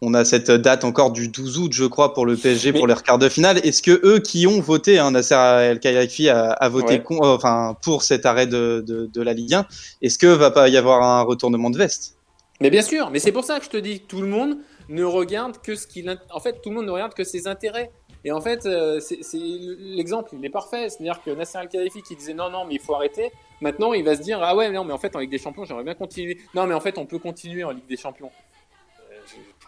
[0.00, 2.86] on a cette date encore du 12 août, je crois, pour le PSG Mais- pour
[2.86, 3.58] les quarts de finale.
[3.64, 7.02] Est-ce que eux qui ont voté, hein, Nasser El Khelaifi a, a voté Ouais.
[7.02, 9.66] con- euh, enfin, pour cet arrêt de, de, de la Ligue 1,
[10.02, 12.16] est-ce que va pas y avoir un retournement de veste?
[12.60, 14.56] Mais bien sûr, mais c'est pour ça que je te dis, tout le monde
[14.88, 16.16] ne regarde que ce qu'il...
[16.30, 17.90] En fait, tout le monde ne regarde que ses intérêts.
[18.24, 19.00] Et en fait, euh,
[19.32, 20.88] l'exemple, il est parfait.
[20.88, 23.32] C'est-à-dire que Nasser Al-Khelaifi qui disait non, non, mais il faut arrêter.
[23.60, 25.64] Maintenant, il va se dire ah ouais, non, mais en fait, en Ligue des Champions,
[25.64, 26.38] j'aimerais bien continuer.
[26.54, 28.30] Non, mais en fait, on peut continuer en Ligue des Champions.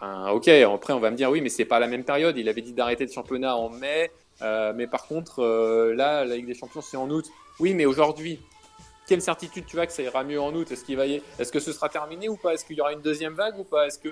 [0.01, 0.47] Euh, ok.
[0.47, 2.37] Après, on va me dire oui, mais c'est pas la même période.
[2.37, 4.11] Il avait dit d'arrêter le championnat en mai.
[4.41, 5.43] Euh, mais par contre,
[5.95, 7.25] là, la Ligue des Champions, c'est en août.
[7.59, 8.39] Oui, mais aujourd'hui,
[9.07, 10.71] quelle certitude tu as que ça ira mieux en août?
[10.71, 11.21] Est-ce qu'il y...
[11.39, 12.53] Est-ce que ce sera terminé ou pas?
[12.53, 13.87] Est-ce qu'il y aura une deuxième vague ou pas?
[13.87, 14.09] Est-ce que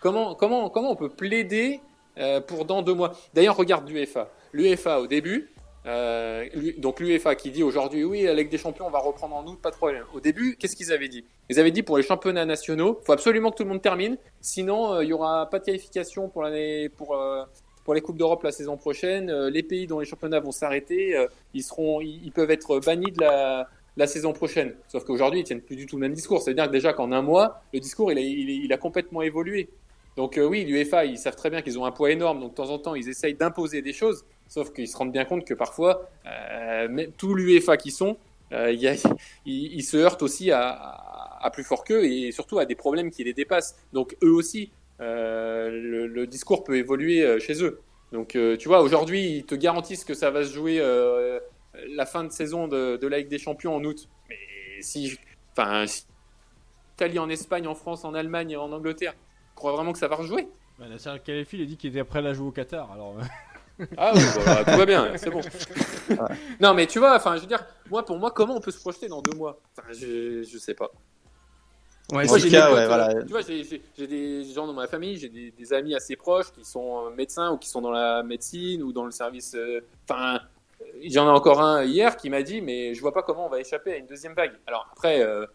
[0.00, 1.80] comment comment comment on peut plaider
[2.20, 4.30] euh, pour dans deux mois D'ailleurs, regarde l'UEFA.
[4.52, 5.50] L'UEFA au début,
[5.86, 9.46] euh, donc l'UEFA qui dit aujourd'hui oui, la Ligue des Champions on va reprendre en
[9.46, 10.04] août, pas de problème.
[10.12, 11.24] Au début, qu'est-ce qu'ils avaient dit?
[11.48, 14.94] Ils avaient dit pour les championnats nationaux, faut absolument que tout le monde termine, sinon
[14.94, 16.46] euh, il y aura pas de qualification pour
[16.96, 17.44] pour euh,
[17.84, 19.30] pour les coupes d'Europe la saison prochaine.
[19.30, 23.12] Euh, les pays dont les championnats vont s'arrêter, euh, ils seront ils, peuvent être bannis
[23.12, 23.24] de
[23.96, 24.74] la saison prochaine.
[24.88, 26.42] Sauf qu'aujourd'hui, ils tiennent plus du tout le même discours.
[26.42, 29.70] C'est-à-dire déjà qu'en un mois, le discours il il, il a complètement évolué.
[30.20, 32.54] Donc euh, oui, l'UEFA, ils savent très bien qu'ils ont un poids énorme, donc de
[32.54, 35.54] temps en temps, ils essayent d'imposer des choses, sauf qu'ils se rendent bien compte que
[35.54, 38.18] parfois, euh, tout l'UEFA qui sont,
[38.52, 38.76] euh,
[39.46, 43.76] se heurtent aussi à, plus fort qu'eux et surtout à des problèmes qui les dépassent.
[43.94, 47.80] Donc eux aussi, euh, le, discours peut évoluer euh, chez eux.
[48.12, 50.82] Donc tu vois, aujourd'hui, ils te garantissent que ça va se jouer
[51.94, 54.06] la fin de saison de, de la Ligue des Champions en août.
[54.28, 54.36] Mais
[54.82, 55.16] si,
[55.52, 55.86] enfin,
[56.96, 59.14] Italie, en Espagne, en France, en Allemagne en Angleterre,
[59.60, 62.18] crois vraiment que ça va rejouer Bah, Nasser Khelaïfi, il a dit qu'il était prêt
[62.20, 62.90] à la jouer au Qatar.
[62.92, 65.40] Alors, euh, Ah oui, bah, tout va bien, c'est bon.
[66.60, 68.80] Non, mais tu vois, enfin, je veux dire, moi, pour moi, comment on peut se
[68.80, 69.60] projeter dans deux mois?
[69.76, 70.90] Enfin, je, je sais pas.
[72.12, 73.22] Ouais, Moi, j'ai cas, des potes, ouais, voilà.
[73.22, 76.64] Tu vois, j'ai- des gens dans ma famille, j'ai des, des amis assez proches qui
[76.64, 79.54] sont euh, médecins ou qui sont dans la médecine ou dans le service.
[79.54, 80.40] euh, Enfin,
[80.80, 83.48] euh, j'en ai encore un hier qui m'a dit, mais je vois pas comment on
[83.48, 84.54] va échapper à une deuxième vague.
[84.66, 85.46] Alors après, euh,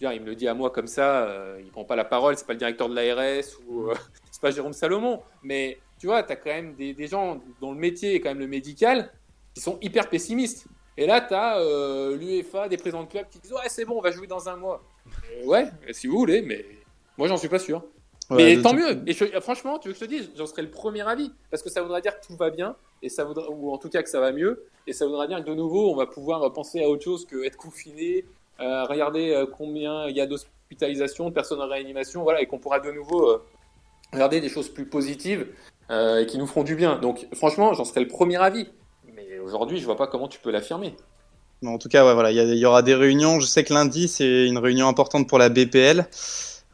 [0.00, 2.36] dire, il me le dit à moi comme ça, euh, il prend pas la parole,
[2.36, 3.94] c'est pas le directeur de l'ARS ou euh,
[4.30, 7.72] c'est pas Jérôme Salomon, mais tu vois, tu as quand même des, des gens dont
[7.72, 9.12] le métier est quand même le médical
[9.54, 10.66] qui sont hyper pessimistes.
[10.96, 11.58] Et là, tu as
[12.16, 14.56] l'UEFA, des présidents de club qui disent Ouais, c'est bon, on va jouer dans un
[14.56, 14.82] mois.
[15.40, 16.64] Euh, ouais, si vous voulez, mais
[17.18, 17.84] moi, j'en suis pas sûr.
[18.30, 19.02] Ouais, mais tant mieux.
[19.06, 21.32] Et je- franchement, tu veux que je te dise, j'en serais le premier avis.
[21.50, 23.88] Parce que ça voudra dire que tout va bien, et ça voudra, ou en tout
[23.90, 24.64] cas que ça va mieux.
[24.86, 27.44] Et ça voudra dire que de nouveau, on va pouvoir penser à autre chose que
[27.44, 28.24] être confiné,
[28.60, 32.58] euh, regarder euh, combien il y a d'hospitalisations, de personnes en réanimation, voilà, et qu'on
[32.58, 33.42] pourra de nouveau euh,
[34.12, 35.46] regarder des choses plus positives
[35.90, 36.98] euh, et qui nous feront du bien.
[36.98, 38.68] Donc, franchement, j'en serais le premier avis.
[39.14, 40.94] Mais aujourd'hui, je vois pas comment tu peux l'affirmer.
[41.64, 43.40] En tout cas, voilà, il y aura des réunions.
[43.40, 46.06] Je sais que lundi, c'est une réunion importante pour la BPL.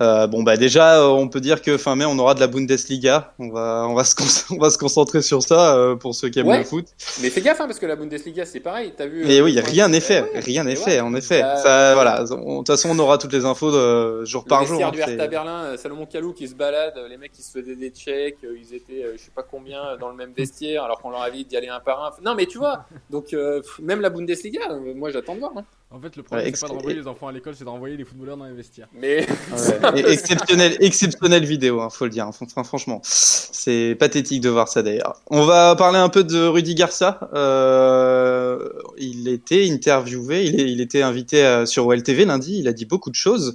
[0.02, 2.46] Euh, bon, bah déjà, euh, on peut dire que fin mai, on aura de la
[2.46, 3.34] Bundesliga.
[3.38, 4.14] On va, on va se,
[4.54, 6.58] on va se concentrer sur ça euh, pour ceux qui aiment Ouais.
[6.60, 6.86] le foot.
[7.20, 8.94] Mais fais gaffe, hein, parce que la Bundesliga, c'est pareil.
[8.96, 10.40] T'as vu Mais euh, oui, rien n'est fait, Eh ouais.
[10.40, 11.00] rien n'est fait, ouais.
[11.00, 11.40] en effet.
[11.40, 14.82] Ça, voilà, de toute façon, on aura toutes les infos de jour Le par jour.
[14.82, 17.90] hein, du Hertha Berlin, Salomon Kalou qui se balade, les mecs qui se faisaient des
[17.90, 21.36] checks, ils étaient je sais pas combien dans le même vestiaire alors qu'on leur avait
[21.36, 22.10] dit d'y aller un par un.
[22.24, 23.36] Non mais tu vois, donc
[23.80, 24.60] même la Bundesliga,
[24.96, 25.52] moi j'attends de voir.
[25.56, 25.64] hein.
[25.92, 27.68] En fait, le problème, Ouais, c'est pas de renvoyer les enfants à l'école, c'est de
[27.68, 28.88] renvoyer les footballeurs dans les vestiaires.
[28.94, 30.00] Mais Ouais.
[30.00, 32.26] Et exceptionnel, exceptionnelle vidéo, hein, faut le dire.
[32.28, 35.20] Enfin, franchement, c'est pathétique de voir ça d'ailleurs.
[35.30, 37.18] On va parler un peu de Rudy Garcia.
[37.34, 42.58] Euh, il était interviewé, il, est- il était invité euh, sur OL TV lundi.
[42.58, 43.54] Il a dit beaucoup de choses.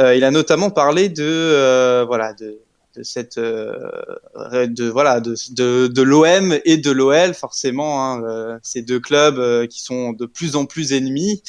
[0.00, 2.58] Euh, il a notamment parlé de euh, voilà de,
[2.98, 3.78] de cette euh,
[4.66, 9.38] de voilà de de, de l'OM et de l'OL forcément hein, euh, ces deux clubs
[9.38, 11.42] euh, qui sont de plus en plus ennemis.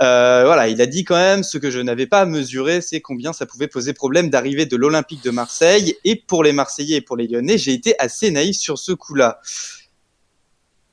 [0.00, 3.32] Euh, voilà, il a dit quand même ce que je n'avais pas mesuré, c'est combien
[3.32, 5.96] ça pouvait poser problème d'arriver de l'Olympique de Marseille.
[6.04, 9.40] Et pour les Marseillais et pour les Lyonnais, j'ai été assez naïf sur ce coup-là.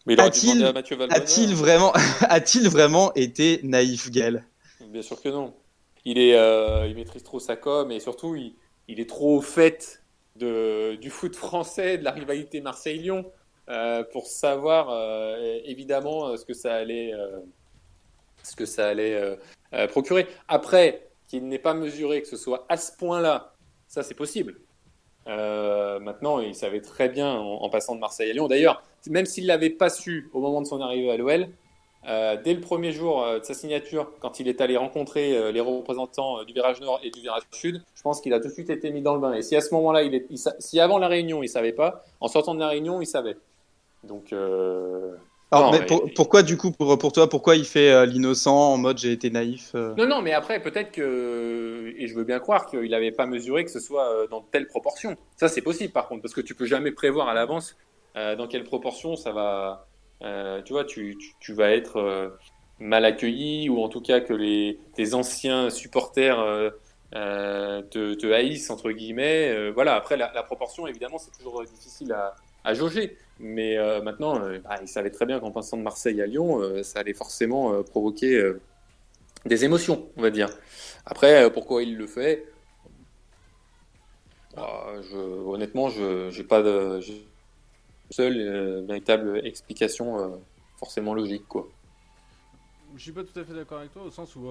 [0.08, 0.66] A-t-il-.
[1.12, 4.44] A-t-il vraiment, a-t-il vraiment été naïf, Gaël?
[4.90, 5.54] Bien sûr que non.
[6.04, 8.54] Il est, euh, il maîtrise trop sa com et surtout il,
[8.88, 10.02] il est trop au fait
[10.36, 13.26] du foot français, de la rivalité Marseille-Lyon
[13.70, 17.14] euh, pour savoir euh, évidemment euh, ce que ça allait,
[19.90, 20.28] procurer.
[20.48, 23.54] Après, qu'il n'ait pas mesuré que ce soit à ce point-là,
[23.88, 24.60] ça c'est possible.
[25.26, 28.48] Maintenant, il savait très bien en, passant de Marseille à Lyon.
[28.48, 31.48] D'ailleurs, même s'il l'avait pas su au moment de son arrivée à l'OL,
[32.08, 35.52] euh, dès le premier jour euh, de sa signature, quand il est allé rencontrer euh,
[35.52, 38.54] les représentants du virage nord et du virage sud, je pense qu'il a tout de
[38.54, 39.34] suite été mis dans le bain.
[39.34, 41.72] Et si à ce moment-là, il est, il sa- si avant la réunion il savait
[41.74, 43.38] pas, en sortant de la réunion il savait.
[44.04, 44.34] Donc,
[45.52, 48.74] Alors, Non, mais pour- mais- pourquoi du coup, pour, pour toi, pourquoi il fait l'innocent
[48.74, 52.40] en mode j'ai été naïf non, non, mais après peut-être que, et je veux bien
[52.40, 55.16] croire qu'il n'avait pas mesuré que ce soit dans telle proportion.
[55.38, 57.76] Ça c'est possible par contre, parce que tu peux jamais prévoir à l'avance
[58.16, 59.88] dans quelle proportion ça va.
[60.22, 62.30] Euh, tu vois, tu, tu, vas être euh,
[62.80, 68.70] mal accueilli ou en tout cas que les tes anciens supporters euh, te, te haïssent
[68.70, 69.72] entre guillemets.
[69.72, 69.96] Voilà.
[69.96, 73.18] Après la, proportion, évidemment, c'est toujours difficile à, à jauger.
[73.40, 77.14] Mais maintenant, bah, il savait très bien qu'en passant de Marseille à Lyon, ça allait
[77.14, 78.54] forcément provoquer
[79.46, 80.50] des émotions, on va dire.
[81.06, 82.46] Après, pourquoi il le fait?
[84.56, 84.86] Bah,
[85.46, 87.02] Honnêtement, je j'ai pas de.
[88.10, 90.42] Seule véritable explication
[90.78, 91.68] forcément logique, quoi.
[92.96, 94.48] Je suis pas tout à fait d'accord avec toi au sens où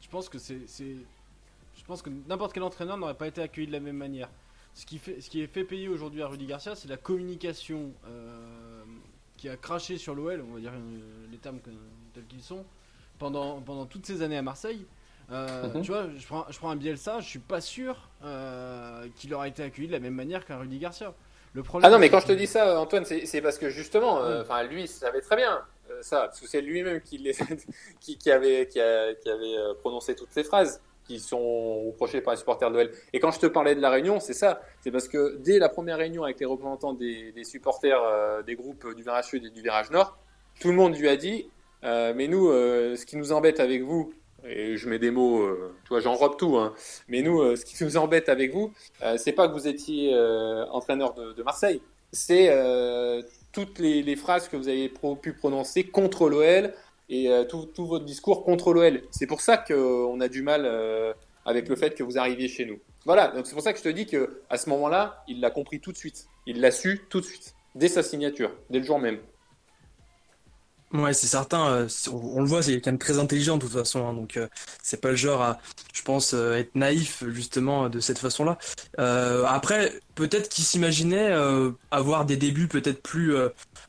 [0.00, 3.72] je pense que c'est, je pense que n'importe quel entraîneur n'aurait pas été accueilli de
[3.72, 4.30] la même manière.
[4.74, 7.92] Ce qui, fait, ce qui est fait payer aujourd'hui à Rudy Garcia, c'est la communication
[9.36, 10.72] qui a craché sur l'OL, on va dire
[11.30, 11.58] les termes
[12.14, 12.64] tels qu'ils sont,
[13.18, 14.86] pendant, pendant toutes ces années à Marseille.
[15.30, 15.82] Euh, mhm.
[15.82, 19.48] Tu vois, je prends, je prends un Bielsa, je suis pas sûr euh, qu'il aurait
[19.48, 21.14] été accueilli de la même manière qu'un Rudy Garcia.
[21.54, 24.22] Le problème, ah non, mais quand je te dis ça, Antoine, c'est parce que justement,
[24.22, 25.62] euh, enfin lui, il savait très bien
[26.00, 27.22] ça, parce que c'est lui-même qui,
[28.00, 28.80] qui, qui, avait, qui,
[29.22, 32.90] qui avait prononcé toutes ces phrases qui sont reprochées par les supporters de l'OL.
[33.12, 34.62] Et quand je te parlais de la réunion, c'est ça.
[34.80, 38.94] C'est parce que dès la première réunion avec les représentants des, des supporters des groupes
[38.94, 40.16] du virage sud et du virage nord,
[40.60, 41.48] tout le monde lui a dit
[41.82, 44.12] Mais nous, ce qui nous embête avec vous,
[44.46, 46.56] et je mets des mots, euh, tu vois, j'enrobe tout.
[46.56, 46.74] Hein.
[47.08, 50.14] Mais nous, euh, ce qui nous embête avec vous, euh, c'est pas que vous étiez
[50.70, 51.80] entraîneur de, Marseille,
[52.12, 52.50] c'est
[53.52, 56.72] toutes les, phrases que vous avez pu prononcer contre l'OL
[57.08, 59.02] et tout, tout, votre discours contre l'OL.
[59.10, 60.70] C'est pour ça qu'on a du mal
[61.44, 62.78] avec le fait que vous arriviez chez nous.
[63.04, 65.50] Voilà, donc c'est pour ça que je te dis que à ce moment-là, il l'a
[65.50, 66.26] compris tout de suite.
[66.46, 69.18] Il l'a su tout de suite, dès sa signature, dès le jour même.
[70.94, 71.66] Ouais, c'est certain.
[71.70, 74.06] Euh, on, le voit, c'est quelqu'un de très intelligent de toute façon.
[74.06, 74.46] Hein, donc, euh,
[74.80, 75.58] c'est pas le genre à,
[75.92, 78.58] je pense, euh, être naïf justement de cette façon-là.
[79.48, 81.32] après, peut-être qu'il s'imaginait
[81.90, 83.34] avoir des débuts peut-être plus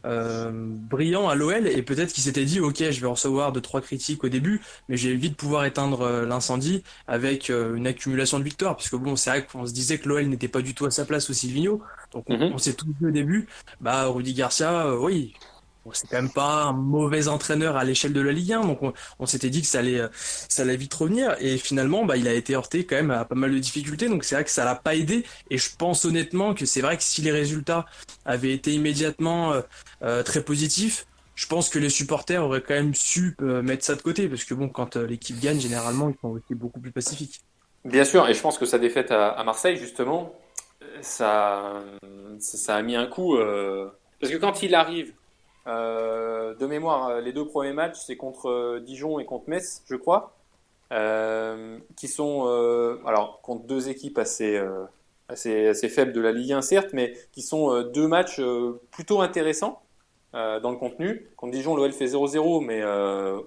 [0.03, 4.23] brillants à l'OL et peut-être qu'il s'était dit, ok, je vais recevoir deux trois critiques
[4.23, 8.75] au début, mais j'ai vite pouvoir éteindre l'incendie avec une accumulation de victoires.
[8.75, 10.91] Parce que bon, c'est vrai qu'on se disait que l'OL n'était pas du tout à
[10.91, 11.81] sa place au Silvino.
[12.11, 13.47] Donc, on, on s'est tout dit au début.
[13.79, 15.35] Bah, Rudy Garcia, oui
[15.93, 18.79] c'est quand même pas un mauvais entraîneur à l'échelle de la Ligue 1, donc
[19.19, 22.33] on, s'était dit que ça allait, ça allait vite revenir, et finalement, bah, il a
[22.33, 24.75] été heurté quand même à pas mal de difficultés, donc c'est vrai que ça l'a
[24.75, 27.85] pas aidé, et je pense honnêtement que c'est vrai que si les résultats
[28.25, 29.61] avaient été immédiatement euh,
[30.01, 33.95] euh, très positifs, je pense que les supporters auraient quand même su euh, mettre ça
[33.95, 37.41] de côté, parce que bon, quand l'équipe gagne, généralement, ils sont aussi beaucoup plus pacifiques.
[37.83, 40.33] Bien sûr, et je pense que sa défaite à, Marseille, justement,
[41.01, 41.83] ça,
[42.39, 43.37] ça, a mis un coup,
[44.19, 45.13] parce que quand il arrive
[45.67, 49.83] euh, de mémoire, euh, les deux premiers matchs, c'est contre euh, Dijon et contre Metz,
[49.89, 50.33] je crois,
[51.95, 52.45] qui sont
[53.05, 54.61] alors contre deux équipes assez,
[55.27, 58.39] assez, faibles de la Ligue 1, certes, mais qui sont deux matchs
[58.91, 59.81] plutôt intéressants
[60.33, 61.27] dans le contenu.
[61.35, 62.81] Contre Dijon, l'OL fait 0-0, mais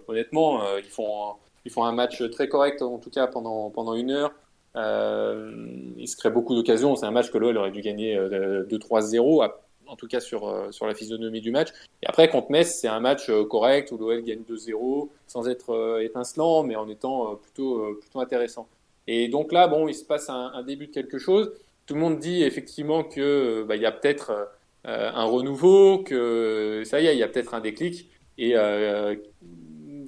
[0.08, 4.10] honnêtement, ils font ils font un match très correct, en tout cas pendant pendant une
[4.10, 4.32] heure.
[4.74, 6.96] il se crée beaucoup d'occasions.
[6.96, 9.48] C'est un match que l'OL aurait dû gagner 2-3-0
[9.88, 11.70] en tout cas sur, euh, sur la physionomie du match.
[12.02, 15.70] Et après, contre Metz, c'est un match euh, correct où l'OL gagne 2-0 sans être
[15.70, 18.68] euh, étincelant, mais en étant plutôt, plutôt intéressant.
[19.06, 21.52] Et donc là, bon, il se passe un, début de quelque chose.
[21.86, 24.50] Tout le monde dit effectivement que bah, y a peut-être
[24.84, 28.10] un renouveau, que ça y est, il y a peut-être un déclic.
[28.36, 28.54] Et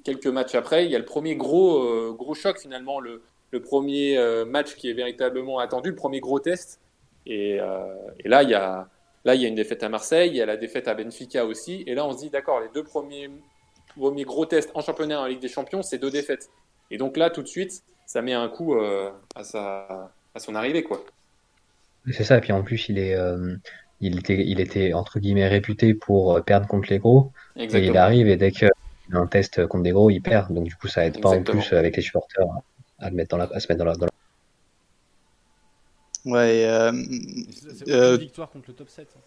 [0.05, 4.19] quelques matchs après, il y a le premier gros, gros choc finalement, le, le premier
[4.47, 6.79] match qui est véritablement attendu, le premier gros test.
[7.25, 8.91] Et, et là, il y a,
[9.25, 11.45] Là, il y a une défaite à Marseille, il y a la défaite à Benfica
[11.45, 11.85] aussi.
[11.87, 13.31] Et là, on se dit, d'accord, les deux premiers,
[13.97, 16.49] premiers gros tests en championnat en Ligue des Champions, c'est deux défaites.
[16.91, 20.55] Et donc là, tout de suite, ça met un coup euh, à, sa, à son
[20.55, 20.83] arrivée.
[20.83, 21.05] quoi.
[22.11, 23.15] C'est ça, et puis en plus, il est.
[23.15, 23.57] Euh,
[24.03, 27.33] il était, il était entre guillemets réputé pour euh, perdre contre les gros.
[27.57, 30.55] Et il arrive et dès qu'il a un test contre des gros, il perd.
[30.55, 32.47] Donc du coup, ça aide pas en plus avec les supporters
[32.99, 34.10] à, mettre dans la, à se mettre dans la, dans la
[36.25, 36.65] Ouais.
[36.67, 36.93] Euh,
[37.89, 39.09] euh, victoire contre le top 7.
[39.17, 39.21] Hein.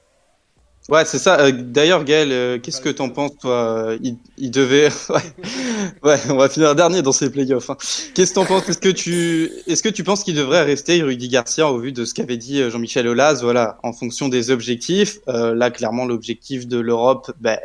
[0.89, 1.39] Ouais, c'est ça.
[1.39, 4.89] Euh, d'ailleurs, Gaël, euh, qu'est-ce que t'en penses, toi il, il, devait.
[6.03, 6.19] ouais.
[6.29, 7.69] on va finir dernier dans ces playoffs.
[7.69, 7.77] Hein.
[8.13, 8.67] Qu'est-ce que t'en penses?
[8.67, 12.03] Est-ce que tu, est-ce que tu penses qu'il devrait rester Rudy Garcia au vu de
[12.03, 13.39] ce qu'avait dit Jean-Michel Aulas?
[13.41, 15.19] Voilà, en fonction des objectifs.
[15.27, 17.57] là, clairement, l'objectif de l'Europe, ben,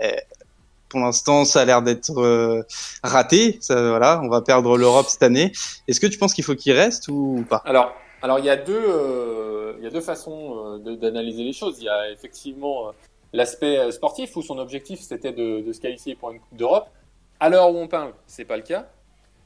[0.88, 2.64] pour l'instant, ça a l'air d'être
[3.02, 3.58] raté.
[3.60, 5.50] Ça, voilà, on va perdre l'Europe cette année.
[5.88, 7.62] Est-ce que tu penses qu'il faut qu'il reste ou pas?
[7.66, 11.52] Alors, alors il y a deux, euh, il y a deux façons euh, d'analyser les
[11.52, 11.78] choses.
[11.80, 12.92] Il y a effectivement euh,
[13.32, 16.88] l'aspect sportif où son objectif c'était de, se qualifier pour une Coupe d'Europe.
[17.40, 18.88] À l'heure où on parle, c'est pas le cas.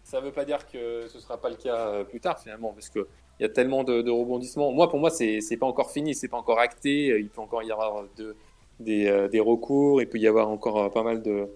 [0.04, 2.88] Ça ne veut pas dire que ce sera pas le cas plus tard finalement, parce
[2.88, 3.06] que
[3.38, 4.72] il y a tellement de, rebondissements.
[4.72, 7.18] Moi, pour moi, c'est c'est pas encore fini, c'est pas encore acté.
[7.18, 8.36] Il peut encore y avoir de,
[8.80, 11.48] des, des recours, il peut y avoir encore pas mal de,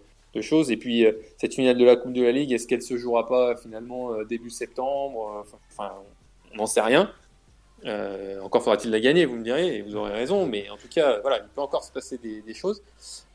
[0.43, 0.71] choses.
[0.71, 1.07] Et puis
[1.39, 4.51] cette finale de la Coupe de la Ligue, est-ce qu'elle se jouera pas finalement début
[4.51, 5.47] septembre
[6.57, 7.13] on n'en sait rien.
[7.85, 10.89] Euh, encore faudra-t-il la gagner, vous me direz, et vous aurez raison, mais en tout
[10.89, 12.83] cas, voilà, il peut encore se passer des, choses.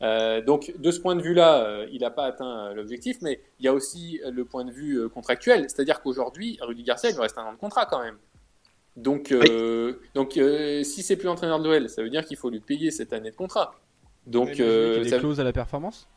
[0.02, 3.64] Euh, donc, de ce point de vue-là, euh, il n'a pas atteint l'objectif, mais il
[3.64, 7.38] y a aussi le point de vue contractuel, c'est-à-dire qu'aujourd'hui, Rudy Garcia, il lui reste
[7.38, 8.18] un an de contrat quand même.
[8.96, 9.32] Donc,
[10.14, 13.12] donc si c'est plus entraîneur de Noël, ça veut dire qu'il faut lui payer cette
[13.12, 13.74] année de contrat.
[14.26, 15.18] Donc, euh, ça...
[15.18, 16.08] clause à la performance?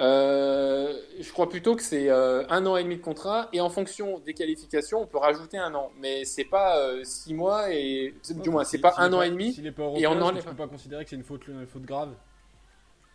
[0.00, 3.68] Euh, je crois plutôt que c'est euh, un an et demi de contrat et en
[3.68, 5.90] fonction des qualifications, on peut rajouter un an.
[5.98, 9.52] Mais c'est pas euh, six mois et du moins c'est pas un an et demi.
[9.52, 12.10] Si et on ne peut pas considérer que c'est une faute, une faute grave?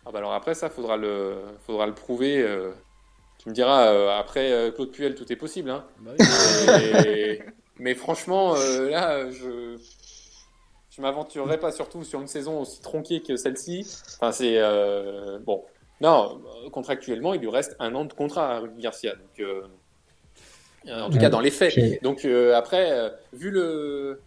[0.06, 2.46] Ah bah alors après ça, faudra le, faudra le prouver.
[3.38, 5.70] tu me diras après Claude Puel, tout est possible.
[5.70, 5.84] Hein.
[6.00, 6.12] Bah
[7.78, 9.78] mais franchement, là, je
[10.90, 13.86] je m'aventurerai pas surtout sur une saison aussi tronquée que celle-ci.
[14.20, 14.60] Enfin c'est
[15.40, 15.64] bon
[16.00, 16.40] non,
[16.72, 19.14] contractuellement, il lui reste un an de contrat à Garcia.
[19.14, 19.46] Donc,
[20.88, 22.02] euh, en tout cas, dans les faits.
[22.02, 24.20] Donc, euh, après, euh, vu le.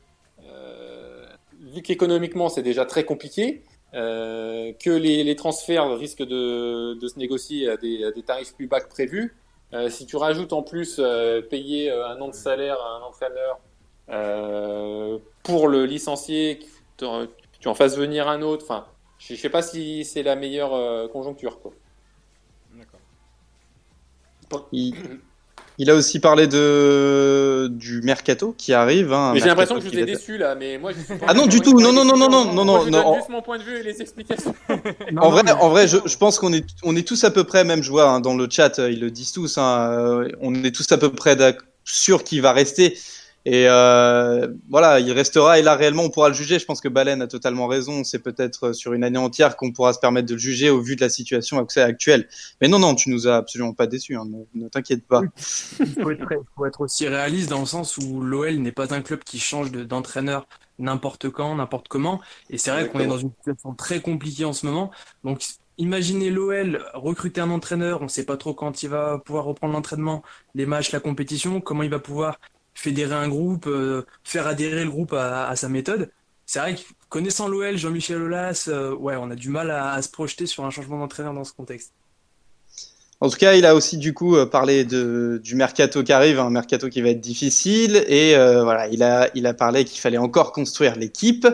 [1.59, 3.63] vu qu'économiquement, c'est déjà très compliqué,
[3.93, 9.35] que les, transferts risquent de, se négocier à des, tarifs plus bas que prévus,
[9.89, 11.01] si tu rajoutes en plus
[11.49, 13.59] payer un an de salaire à un entraîneur
[15.43, 16.59] pour le licencier,
[16.97, 17.05] tu,
[17.59, 18.85] tu en fasses venir un autre, enfin
[19.27, 21.59] je ne sais pas si c'est la meilleure euh, conjoncture.
[21.59, 21.73] Quoi.
[22.77, 24.69] D'accord.
[24.71, 29.11] Il, a aussi parlé de du mercato qui arrive.
[29.11, 31.33] Hein, mais j'ai l'impression que je vous ai déçu là, mais moi je suis Ah
[31.33, 32.85] non du tout, non non non non non non non.
[32.85, 34.55] Je donne juste mon point de vue et les explications.
[35.17, 37.65] en vrai, en vrai, je, je pense qu'on est on est tous à peu près,
[37.65, 39.57] même je vois hein, dans le chat, ils le disent tous.
[39.57, 41.35] Hein, euh, on est tous à peu près
[41.83, 42.97] sûr qu'il va rester.
[43.49, 46.59] Et euh, voilà, il restera et là réellement on pourra le juger.
[46.59, 48.03] Je pense que Balen a totalement raison.
[48.03, 50.97] C'est peut-être sur une année entière qu'on pourra se permettre de le juger au vu
[50.97, 52.27] de la situation actuelle.
[52.59, 54.17] Mais non, non, tu nous as absolument pas déçus.
[54.17, 54.27] Hein.
[54.53, 55.21] Ne, t'inquiète pas.
[55.79, 55.93] Il
[56.57, 59.71] faut être, aussi réaliste dans le sens où l'OL n'est pas un club qui change
[59.71, 60.45] d'entraîneur
[60.77, 62.19] n'importe quand, n'importe comment.
[62.49, 64.91] Et c'est vrai qu'on est dans une situation très compliquée en ce moment.
[65.23, 65.41] Donc
[65.79, 69.73] Imaginez l'OL recruter un entraîneur, on ne sait pas trop quand il va pouvoir reprendre
[69.73, 70.23] l'entraînement,
[70.55, 72.39] les matchs, la compétition, comment il va pouvoir
[72.77, 76.09] fédérer un groupe, euh, faire adhérer le groupe à, sa méthode.
[76.45, 80.09] C'est vrai que connaissant l'OL, Jean-Michel Aulas, euh, ouais, on a du mal à, se
[80.09, 81.91] projeter sur un changement d'entraîneur dans ce contexte.
[83.19, 86.51] En tout cas, il a aussi du coup euh, parlé du mercato qui arrive, un
[86.51, 90.51] mercato qui va être difficile, et voilà, il a, il a parlé qu'il fallait encore
[90.51, 91.47] construire l'équipe.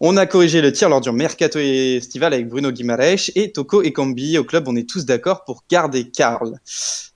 [0.00, 4.38] On a corrigé le tir lors du mercato estival avec Bruno Guimaraes et Toko Ekambi.
[4.38, 6.58] Au club, on est tous d'accord pour garder Karl.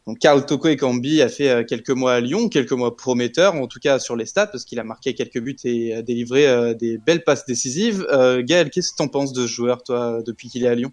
[0.08, 3.66] Donc Karl Toko Ekambi a fait euh, quelques mois à Lyon, quelques mois prometteurs, en
[3.66, 6.72] tout cas sur les stats, parce qu'il a marqué quelques buts et a délivré euh,
[6.72, 8.06] des belles passes décisives.
[8.10, 10.74] Euh, Gaël, qu'est-ce que tu en penses de ce joueur, toi, depuis qu'il est à
[10.74, 10.92] Lyon?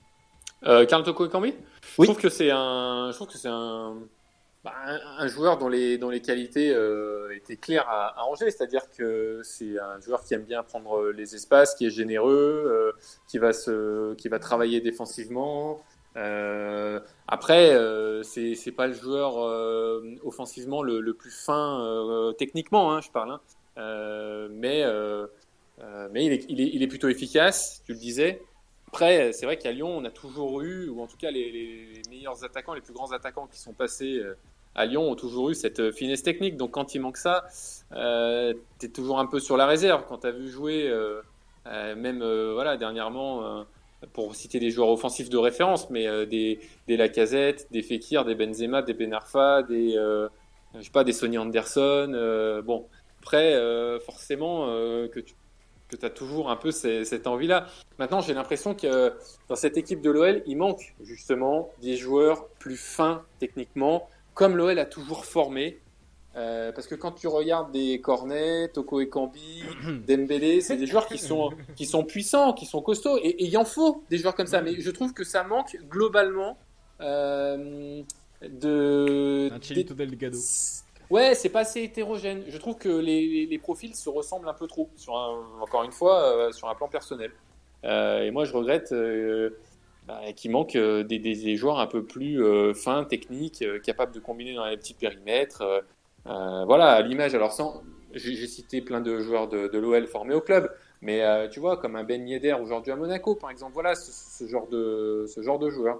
[0.63, 1.53] Karl Toko Ekambi?
[1.97, 3.95] Je trouve que c'est un, je trouve que c'est un,
[4.65, 4.73] bah,
[5.17, 6.75] un, joueur dont les, dont les qualités
[7.33, 11.35] étaient claires à, à Angers, c'est-à-dire que c'est un joueur qui aime bien prendre les
[11.35, 12.93] espaces, qui est généreux,
[13.29, 15.79] qui va se, qui va travailler défensivement.
[16.17, 23.01] Euh, après, euh, c'est pas le joueur euh, offensivement le, plus fin euh, techniquement, hein,
[23.01, 23.41] je parle, hein.
[24.51, 24.83] Mais
[26.11, 28.41] mais il est, plutôt efficace, tu le disais.
[28.87, 32.43] Après, c'est vrai qu'à Lyon, on a toujours eu, ou en tout cas les, meilleurs
[32.45, 34.21] attaquants, les plus grands attaquants qui sont passés
[34.75, 36.55] à Lyon ont toujours eu cette finesse technique.
[36.55, 37.45] Donc quand il manque ça,
[37.91, 40.05] tu es toujours un peu sur la réserve.
[40.07, 40.93] Quand tu as vu jouer,
[41.65, 43.65] même voilà dernièrement
[44.13, 48.35] pour citer des joueurs offensifs de référence, mais euh, des, des Lacazette, des Fekir, des
[48.35, 50.27] Benzema, des Benarfa, des, euh,
[50.75, 52.11] je sais pas, des Sonny Anderson.
[52.13, 52.87] Euh, bon,
[53.21, 53.59] après,
[54.05, 55.33] forcément, que tu
[55.87, 57.67] que as toujours un peu cette envie-là.
[57.99, 59.13] Maintenant, j'ai l'impression que
[59.49, 64.77] dans cette équipe de l'OL, il manque justement des joueurs plus fins techniquement, comme l'OL
[64.77, 65.79] a toujours formé.
[66.35, 69.63] Euh, parce que quand tu regardes des Cornet, Toko Ekambi,
[70.07, 73.63] Dembélé, c'est des joueurs qui sont, qui sont puissants, qui sont costauds, et il en
[73.63, 74.61] faut des joueurs comme ça.
[74.61, 76.57] Mais je trouve que ça manque globalement
[77.01, 78.01] euh,
[78.41, 79.49] de.
[79.51, 80.37] Un Chilito Delgado.
[81.09, 82.43] Ouais, c'est pas assez hétérogène.
[82.47, 85.13] Je trouve que les, les, profils se ressemblent un peu trop, sur
[85.61, 87.31] encore une fois, euh, sur un plan personnel.
[87.83, 88.93] Euh, et moi, je regrette
[90.07, 94.55] bah, qu'il manque des, des, des, joueurs un peu plus fins, techniques, capables de combiner
[94.55, 95.63] dans les petits périmètres.
[96.27, 100.33] Euh, voilà, à l'image, alors sans, j'ai cité plein de joueurs de, de l'OL formés
[100.33, 100.71] au club,
[101.01, 104.47] mais euh, tu vois, comme un Ben Yedder aujourd'hui à Monaco, par exemple, voilà ce,
[104.47, 105.99] genre, de, ce genre de joueur.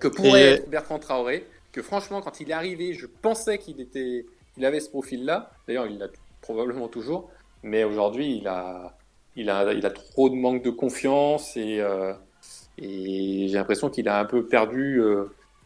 [0.00, 4.24] Que pourrait être Bertrand Traoré, que franchement, quand il est arrivé, je pensais qu'il était,
[4.56, 5.50] il avait ce profil-là.
[5.66, 6.08] D'ailleurs, il l'a
[6.40, 7.30] probablement toujours,
[7.62, 8.96] mais aujourd'hui, il a,
[9.36, 12.14] il a, il a trop de manque de confiance et, euh,
[12.78, 15.02] et j'ai l'impression qu'il a un peu perdu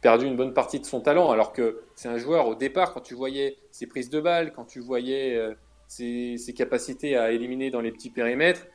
[0.07, 3.00] perdu une bonne partie de son talent, alors que c'est un joueur au départ, quand
[3.00, 5.52] tu voyais ses prises de balles, quand tu voyais euh,
[5.88, 8.68] ses, capacités à éliminer dans les petits périmètres,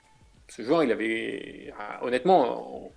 [0.49, 2.91] ce joueur, il avait, ah, honnêtement,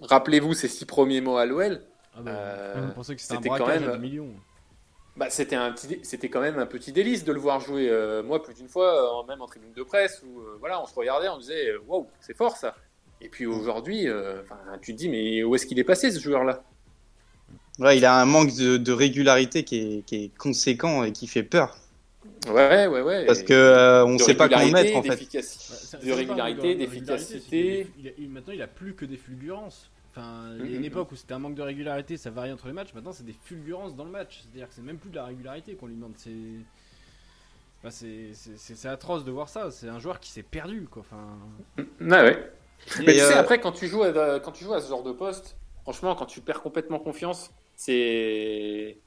[0.00, 1.82] rappelez-vous ses six premiers mots à l'OL.
[2.16, 2.88] Ah bah, euh,
[3.18, 4.00] c'était quand même
[5.18, 7.90] Bah, c'était un c'était quand même un petit délice de le voir jouer.
[7.90, 11.28] Euh, moi, plus d'une fois, même en tribune de presse, où voilà, on se regardait,
[11.28, 12.74] on disait, waouh, c'est fort ça.
[13.20, 14.06] Et puis aujourd'hui,
[14.80, 16.64] tu te dis, mais où est-ce qu'il est passé ce joueur-là?
[17.80, 21.76] Ouais, il a un manque de, régularité qui est, conséquent et qui fait peur.
[22.46, 23.26] Ouais, ouais, ouais.
[23.26, 25.18] Parce que euh, on ne sait pas comment mettre en fait.
[26.04, 27.86] de régularité, d'efficacité.
[28.28, 29.90] Maintenant, il a plus que des fulgurances.
[30.10, 30.86] Enfin, il y a une mm-hmm.
[30.86, 32.92] époque où c'était un manque de régularité, ça varie entre les matchs.
[32.94, 34.42] Maintenant, c'est des fulgurances dans le match.
[34.42, 36.14] C'est-à-dire que c'est même plus de la régularité qu'on lui demande.
[36.16, 36.30] C'est
[37.88, 39.70] c'est atroce de voir ça.
[39.70, 41.02] C'est un joueur qui s'est perdu, quoi.
[41.02, 41.38] Enfin.
[42.00, 42.52] Ouais, ouais.
[42.98, 45.02] Mais tu sais, euh, après, quand tu, joues à, quand tu joues à ce genre
[45.02, 47.50] de poste, franchement, quand tu perds complètement confiance,
[47.80, 48.98] c'est.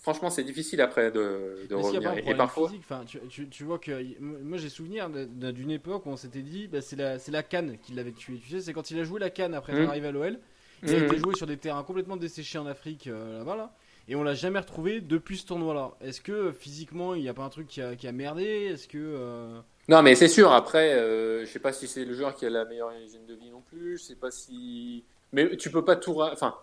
[0.00, 2.16] Franchement, c'est difficile après de, de revenir.
[2.26, 2.70] Et parfois.
[2.78, 4.18] enfin, tu, tu, vois que.
[4.20, 7.92] Moi, j'ai souvenir d'une époque où on s'était dit bah, c'est la, la canne qui
[7.92, 8.38] l'avait tué.
[8.38, 9.88] Tu sais, c'est quand il a joué la canne après mmh.
[9.88, 10.38] arriver à l'OL.
[10.82, 11.04] Il a mmh.
[11.04, 13.74] été joué sur des terrains complètement desséchés en Afrique, euh, là-bas, là
[14.10, 15.92] et on l'a jamais retrouvé depuis ce tournoi-là.
[16.00, 18.44] Est-ce que physiquement il n'y a pas un truc qui a, qui a merdé?
[18.44, 20.52] Est-ce que euh, non, mais c'est sûr.
[20.52, 23.34] Après, euh, je sais pas si c'est le joueur qui a la meilleure hygiène de
[23.34, 23.98] vie non plus.
[23.98, 26.22] Je sais pas si, mais tu peux pas tout.
[26.22, 26.54] Enfin,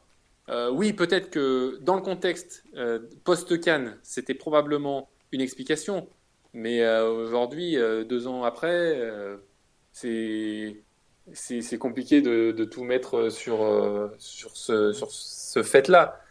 [0.50, 6.08] euh, oui, peut-être que dans le contexte euh, post-Cannes, c'était probablement une explication.
[6.54, 7.76] Mais euh, aujourd'hui,
[8.08, 9.02] deux ans après,
[9.92, 10.84] c'est
[11.80, 16.22] compliqué de, tout mettre sur ce fait-là.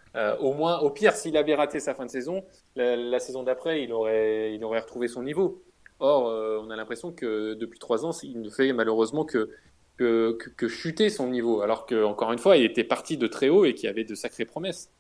[0.40, 2.44] Au moins, au pire, s'il avait raté sa fin de saison,
[2.76, 5.62] la, saison d'après, il aurait, il aurait retrouvé son niveau.
[5.98, 6.24] Or,
[6.64, 9.50] on a l'impression que depuis trois ans, il ne fait malheureusement que,
[9.96, 11.60] que, que, chuter son niveau.
[11.60, 14.44] Alors qu'encore une fois, il était parti de très haut et qu'il avait de sacrées
[14.44, 14.90] promesses.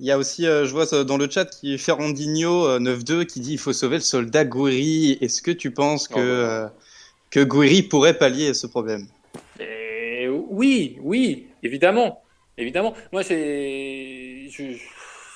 [0.00, 3.40] Il y a aussi, euh, je vois dans le chat, qui est Ferrandinho 9-2 qui
[3.40, 5.18] dit il faut sauver le soldat Gouiri.
[5.20, 6.70] Est-ce que tu penses que, oh,
[7.30, 9.06] que Gouiri pourrait pallier ce problème?
[9.60, 12.24] Eh, Oui, oui, évidemment.
[12.56, 14.76] Évidemment, moi, je, je,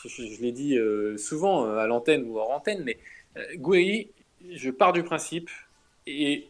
[0.04, 2.98] je l'ai dit euh, souvent euh, à l'antenne ou hors antenne, mais
[3.36, 4.04] euh,
[4.50, 5.50] je pars du principe,
[6.06, 6.46] et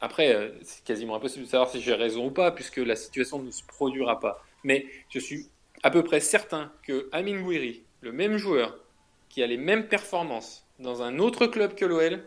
[0.00, 3.40] après, euh, c'est quasiment impossible de savoir si j'ai raison ou pas, puisque la situation
[3.40, 4.42] ne se produira pas.
[4.64, 5.48] Mais je suis
[5.82, 8.78] à peu près certain que Amin Gouiri, le même joueur,
[9.28, 12.22] qui a les mêmes performances dans un autre club que l'OL,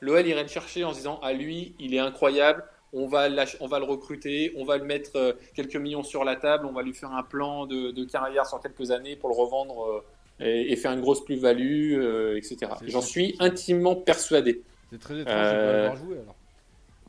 [0.00, 3.28] l'OL irait le chercher en se disant à ah, lui, il est incroyable, on va,
[3.60, 6.72] on va le recruter, on va le mettre euh, quelques millions sur la table, on
[6.72, 10.02] va lui faire un plan de, carrière sur quelques années pour le revendre
[10.40, 12.72] euh, et, faire une grosse plus-value, euh, etc.
[12.86, 14.62] J'en suis intimement persuadé.
[14.90, 16.36] C'est très étrange de pas jouer alors.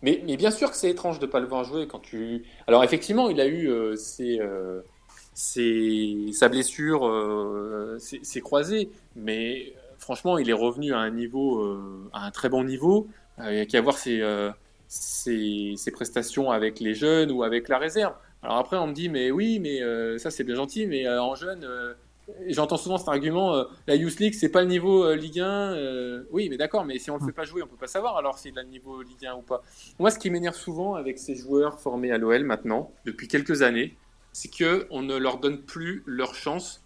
[0.02, 2.44] Mais, bien sûr que c'est étrange de ne pas le voir jouer quand tu.
[2.68, 4.40] Alors effectivement, il a eu ses,
[5.34, 7.12] sa blessure,
[8.00, 11.80] ses, croisés, mais franchement, il est revenu à un niveau,
[12.14, 13.08] à un très bon niveau.
[13.40, 14.22] il y a qu'à voir ses
[14.88, 18.14] ses, prestations avec les jeunes ou avec la réserve.
[18.44, 21.22] Alors après, on me dit, mais oui, mais euh, ça c'est bien gentil, mais euh,
[21.22, 21.94] en jeune, euh,
[22.48, 26.26] j'entends souvent cet argument, la Youth League, c'est pas le niveau Ligue 1.
[26.32, 28.38] oui, mais d'accord, mais si on le fait pas jouer, on peut pas savoir alors
[28.38, 29.62] s'il a le niveau Ligue 1 ou pas.
[30.00, 33.96] Moi, ce qui m'énerve souvent avec ces joueurs formés à l'OL maintenant, depuis quelques années,
[34.34, 36.84] c'est que on ne leur donne plus leur chance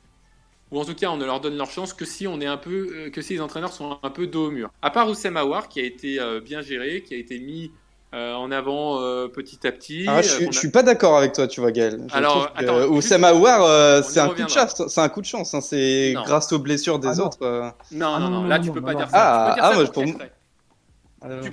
[0.71, 2.55] ou en tout cas on ne leur donne leur chance que si on est un
[2.55, 4.71] peu que si les entraîneurs sont un peu dos au mur.
[4.81, 7.71] À part Oussem Aouar qui a été bien géré, qui a été mis
[8.13, 10.05] euh, en avant euh, petit à petit.
[10.07, 12.05] Ah, je, suis, suis pas d'accord avec toi, tu vois, Gaël.
[12.11, 15.53] Alors, attends, Oussama euh, c'est un, coup de chance, c'est un coup de chance.
[15.53, 17.73] Hein, c'est grâce aux blessures des ah, autres.
[17.91, 19.13] Non, non, non, là tu peux pas dire ça.
[19.13, 20.03] Ah, ah, moi, pour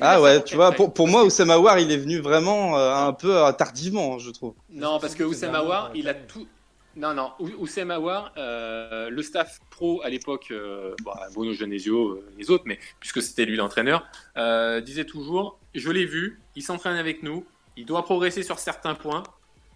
[0.01, 3.37] ah ouais, tu vois, pour, pour moi, Oussama Aouar, il est venu vraiment un peu
[3.57, 4.55] tardivement, je trouve.
[4.71, 6.47] Non, parce que Oussama Aouar, il a tout,
[6.99, 7.31] non, non.
[7.39, 10.97] Oussem Aouar, euh, le staff pro à l'époque, euh,
[11.33, 14.05] Bruno Genesio, euh, les autres, mais puisque c'était lui l'entraîneur,
[14.37, 17.45] euh, disait toujours Je l'ai vu, il s'entraîne avec nous,
[17.77, 19.23] il doit progresser sur certains points,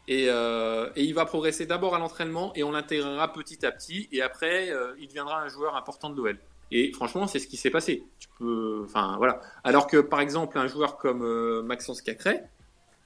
[0.09, 4.21] et, et il va progresser d'abord à l'entraînement, et on l'intégrera petit à petit, et
[4.21, 6.39] après, il deviendra un joueur important de l'OL.
[6.71, 8.03] Et franchement, c'est ce qui s'est passé.
[8.19, 9.41] Tu peux, enfin voilà.
[9.63, 12.41] Alors que par exemple, un joueur comme Maxence Cacré,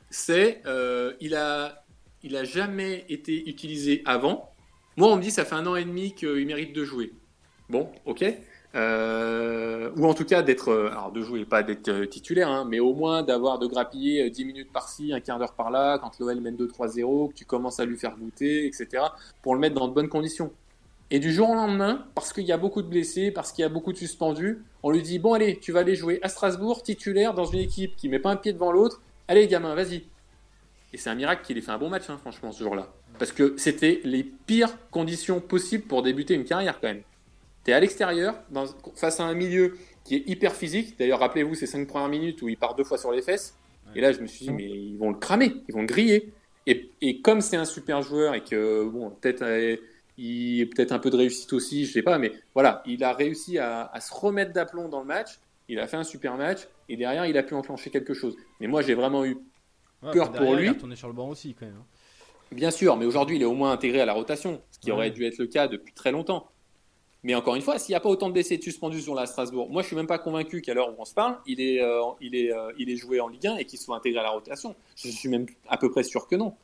[0.08, 0.62] c'est,
[1.20, 1.84] il a
[2.22, 4.52] il n'a jamais été utilisé avant.
[4.96, 7.12] Moi, on me dit ça fait un an et demi qu'il mérite de jouer.
[7.68, 8.24] Bon, ok.
[8.76, 12.66] Euh, ou en tout cas d'être, euh, alors de jouer, pas d'être euh, titulaire, hein,
[12.68, 16.40] mais au moins d'avoir de grappiller 10 minutes par-ci, un quart d'heure par-là, quand l'OL
[16.40, 19.04] mène 2-3-0, que tu commences à lui faire goûter, etc.,
[19.42, 20.52] pour le mettre dans de bonnes conditions.
[21.10, 23.64] Et du jour au lendemain, parce qu'il y a beaucoup de blessés, parce qu'il y
[23.64, 26.82] a beaucoup de suspendus, on lui dit, bon allez, tu vas aller jouer à Strasbourg,
[26.82, 30.04] titulaire, dans une équipe qui met pas un pied devant l'autre, allez gamin, vas-y,
[30.92, 32.88] et c'est un miracle qu'il ait fait un bon match, hein, franchement, ce jour-là.
[33.18, 37.02] Parce que c'était les pires conditions possibles pour débuter une carrière, quand même.
[37.66, 38.36] Tu es à l'extérieur,
[38.94, 40.96] face à un milieu qui est hyper physique.
[41.00, 43.58] D'ailleurs, rappelez-vous ces cinq premières minutes où il part deux fois sur les fesses.
[43.96, 46.32] Et là, je me suis dit, mais ils vont le cramer, ils vont le griller.
[46.68, 49.76] Et, comme c'est un super joueur et que, bon, peut-être euh,
[50.16, 53.58] il peut-être un peu de réussite aussi, je sais pas, mais voilà, il a réussi
[53.58, 55.40] à, à se remettre d'aplomb dans le match.
[55.68, 58.36] Il a fait un super match et derrière, il a pu enclencher quelque chose.
[58.60, 59.38] Mais moi, j'ai vraiment eu
[60.12, 60.70] peur pour lui.
[60.70, 61.74] Il est sur le banc aussi quand même.
[61.80, 61.86] Hein.
[62.52, 65.10] Bien sûr, mais aujourd'hui il est au moins intégré à la rotation, ce qui aurait
[65.10, 66.48] dû être le cas depuis très longtemps.
[67.26, 69.68] Mais encore une fois, s'il n'y a pas autant de blessés suspendus sur la Strasbourg,
[69.68, 72.00] moi je suis même pas convaincu qu'à l'heure où on se parle, il est, euh,
[72.20, 74.30] il est, euh, il est joué en Ligue 1 et qu'il soit intégré à la
[74.30, 74.76] rotation.
[74.94, 76.54] Je suis même à peu près sûr que non.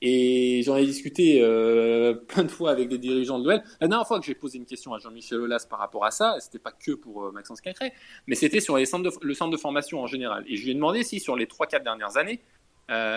[0.00, 3.60] Et j'en ai discuté euh, plein de fois avec des dirigeants de l'OL.
[3.80, 6.36] La dernière fois que j'ai posé une question à Jean-Michel Aulas par rapport à ça,
[6.38, 7.92] c'était pas que pour Maxence Cacré,
[8.28, 10.44] mais c'était sur le centre de formation en général.
[10.46, 12.38] Et je lui ai demandé si sur les 3-4 dernières années,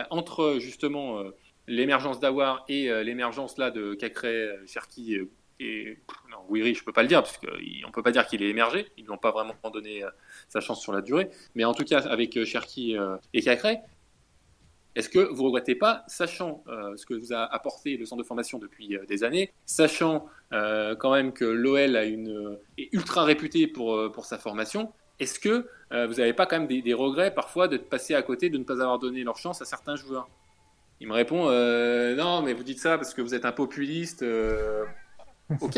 [0.09, 1.21] entre justement
[1.67, 5.19] l'émergence d'Awar et l'émergence là de Cacré, Cherki
[5.61, 5.99] et
[6.31, 8.87] non, Wiri, je peux pas le dire parce qu'on peut pas dire qu'il est émergé.
[8.97, 10.09] Ils n'ont pas vraiment donné euh,
[10.49, 11.29] sa chance sur la durée.
[11.53, 13.77] Mais en tout cas, avec euh, Cherki euh, et Cacré,
[14.95, 16.65] est-ce que vous regrettez pas, sachant
[16.97, 21.31] ce que vous a apporté le centre de formation depuis des années, sachant quand même
[21.31, 26.59] que l'OL est ultra réputé pour pour sa formation, est-ce que vous n'avez pas quand
[26.59, 29.37] même des, des regrets parfois d'être passé à côté, de ne pas avoir donné leur
[29.37, 30.27] chance à certains joueurs?
[30.99, 31.45] Il me répond
[32.17, 34.25] non, mais vous dites ça parce que vous êtes un populiste.
[35.59, 35.77] Ok,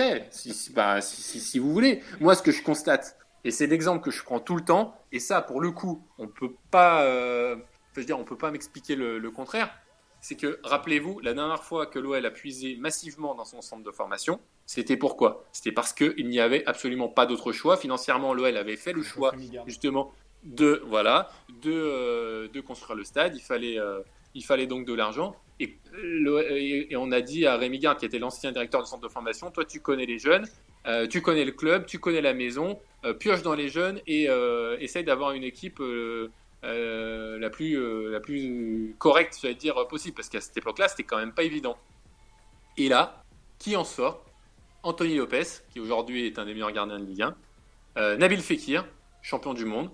[0.73, 2.01] bah, si, si, vous voulez.
[2.19, 5.19] Moi, ce que je constate, et c'est l'exemple que je prends tout le temps, et
[5.19, 7.55] ça, pour le coup, on peut pas, euh,
[7.95, 9.73] je dire, on peut pas m'expliquer le, contraire.
[10.21, 13.91] C'est que, rappelez-vous, la dernière fois que l'OL a puisé massivement dans son centre de
[13.91, 15.43] formation, c'était pourquoi?
[15.51, 17.75] C'était parce qu'il n'y avait absolument pas d'autre choix.
[17.75, 19.33] Financièrement, l'OL avait fait le choix,
[19.65, 20.13] justement,
[20.43, 21.29] de, voilà,
[21.61, 23.35] de, euh, de construire le stade.
[23.35, 23.99] Il fallait, euh,
[24.35, 25.35] il fallait donc de l'argent.
[25.59, 25.77] Et,
[26.95, 29.65] on a dit à Rémi Garde, qui était l'ancien directeur du centre de formation, toi
[29.65, 30.47] tu connais les jeunes,
[30.87, 34.29] euh, tu connais le club, tu connais la maison, euh, pioche dans les jeunes et
[34.29, 35.79] euh, essaye d'avoir une équipe
[36.63, 41.33] la, plus, la plus correcte, j'allais dire, possible, parce qu'à cette époque-là, c'était quand même
[41.33, 41.77] pas évident.
[42.77, 43.23] Et là,
[43.59, 44.25] qui en sort?
[44.81, 47.25] Anthony Lopez, qui aujourd'hui est un des meilleurs gardiens de Ligue
[47.95, 48.85] 1, Nabil Fekir,
[49.21, 49.89] champion du monde,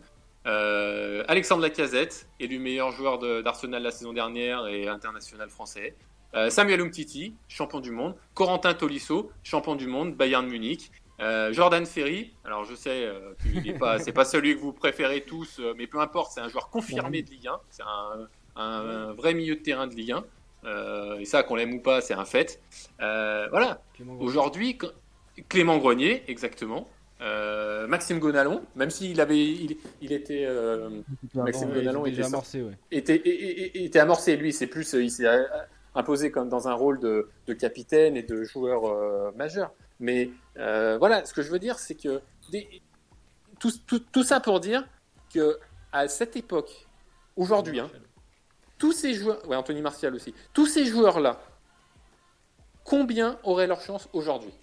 [0.45, 5.95] euh, Alexandre Lacazette, élu meilleur joueur d'Arsenal la saison dernière et international français.
[6.35, 8.15] Euh, Samuel Umtiti, champion du monde.
[8.33, 10.91] Corentin Tolisso, champion du monde, Bayern Munich.
[11.19, 13.11] Euh, Jordan Ferry, alors je sais
[13.41, 16.47] qu'il n'est pas, c'est pas celui que vous préférez tous, mais peu importe, c'est un
[16.47, 17.83] joueur confirmé de Ligue 1, c'est
[18.55, 20.13] un, vrai milieu de terrain de Ligue
[20.63, 21.19] 1.
[21.19, 22.61] et ça, qu'on l'aime ou pas, c'est un fait.
[22.99, 23.81] voilà.
[24.19, 24.77] Aujourd'hui,
[25.49, 26.87] Clément Grenier, exactement.
[27.80, 31.01] Euh, Maxime Gonalon, même s'il avait, il, était, euh,
[31.34, 34.36] Maxime Gonalon était, amorcé, était, amorcé.
[34.36, 35.27] Lui, c'est plus, il s'est
[35.95, 39.71] imposé comme dans un rôle de, capitaine et de joueur euh, majeur.
[39.99, 42.21] Mais voilà, ce que je veux dire, c'est que
[43.59, 44.86] tout, ça pour dire
[45.34, 45.57] que
[45.91, 46.88] à cette époque,
[47.36, 47.89] aujourd'hui, hein,
[48.77, 51.39] tous ces joueurs, ouais, Anthony Martial aussi, tous ces joueurs-là,
[52.84, 54.53] combien auraient leur chance aujourd'hui?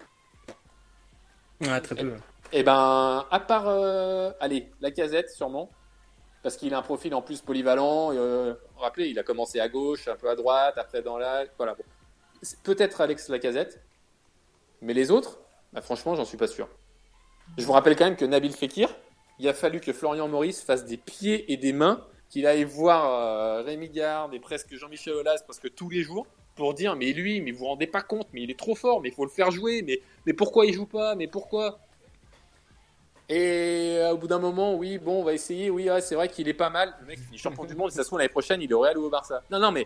[1.61, 2.13] Ouais, très peu.
[2.53, 5.69] Eh ben, à part, euh, allez, la casette sûrement,
[6.43, 8.13] parce qu'il a un profil en plus polyvalent.
[8.13, 11.75] Euh, rappelez, il a commencé à gauche, un peu à droite, après dans la, voilà.
[12.63, 13.81] Peut-être Alex Lacazette,
[14.81, 15.39] mais les autres,
[15.73, 16.69] bah, franchement, j'en suis pas sûr.
[17.57, 18.89] Je vous rappelle quand même que Nabil Fekir,
[19.39, 23.05] il a fallu que Florian Maurice fasse des pieds et des mains, qu'il aille voir
[23.05, 27.11] euh, Rémi Garde et presque Jean-Michel Aulas, parce que tous les jours, pour dire mais
[27.11, 29.25] lui, mais vous vous rendez pas compte, mais il est trop fort, mais il faut
[29.25, 31.79] le faire jouer, mais, mais pourquoi il joue pas, mais pourquoi?
[33.29, 35.69] Et euh, au bout d'un moment, oui, bon, on va essayer.
[35.69, 36.95] Oui, c'est vrai qu'il est pas mal.
[37.01, 37.89] Le mec finit champion du monde.
[37.89, 39.43] Et ça se trouve, l'année prochaine, il est au Real ou au Barça.
[39.51, 39.85] Non, non, mais.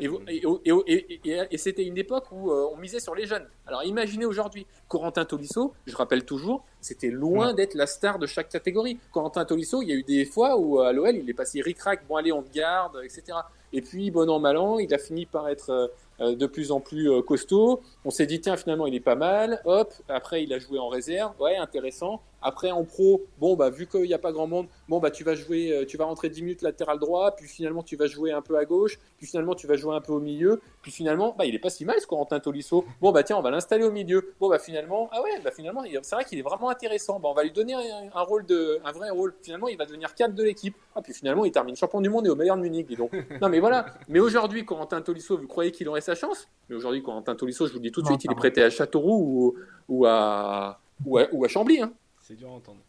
[0.00, 3.48] et, c'était une époque où euh, on misait sur les jeunes.
[3.66, 8.48] Alors imaginez aujourd'hui, Corentin Tolisso, je rappelle toujours, c'était loin d'être la star de chaque
[8.48, 9.00] catégorie.
[9.10, 12.06] Corentin Tolisso, il y a eu des fois où à l'OL, il est passé ric-rac,
[12.06, 13.38] bon allez, on te garde, etc.
[13.72, 16.78] Et puis, bon an, mal an, il a fini par être euh, de plus en
[16.78, 17.82] plus costaud.
[18.04, 19.60] On s'est dit, tiens, finalement, il est pas mal.
[19.64, 21.32] Hop, après, il a joué en réserve.
[21.40, 22.22] Ouais, intéressant.
[22.46, 25.24] Après, en pro, bon, bah, vu qu'il n'y a pas grand monde, bon, bah, tu
[25.24, 28.30] vas jouer, euh, tu vas rentrer 10 minutes latéral droit, puis finalement, tu vas jouer
[28.30, 31.34] un peu à gauche, puis finalement, tu vas jouer un peu au milieu, puis finalement,
[31.36, 32.84] bah, il est pas si mal ce Corentin Tolisso.
[33.00, 34.32] Bon, bah, tiens, on va l'installer au milieu.
[34.38, 37.18] Bon, bah, finalement, ah ouais, bah, finalement, c'est vrai qu'il est vraiment intéressant.
[37.18, 39.34] Bah, on va lui donner un, rôle de, un vrai rôle.
[39.42, 40.76] Finalement, il va devenir cadre de l'équipe.
[40.94, 43.10] Ah, puis finalement, il termine champion du monde et au meilleur de Munich, dis donc.
[43.42, 43.86] Non, mais voilà.
[44.06, 46.48] Mais aujourd'hui, Corentin Tolisso, vous croyez qu'il aurait sa chance?
[46.68, 48.70] Mais aujourd'hui, Corentin Tolisso, je vous le dis tout de suite, il est prêté à
[48.70, 49.56] Châteauroux
[49.88, 51.92] ou, à, ou à, ou à Chambly, hein.
[52.26, 52.80] C'est dur à entendre.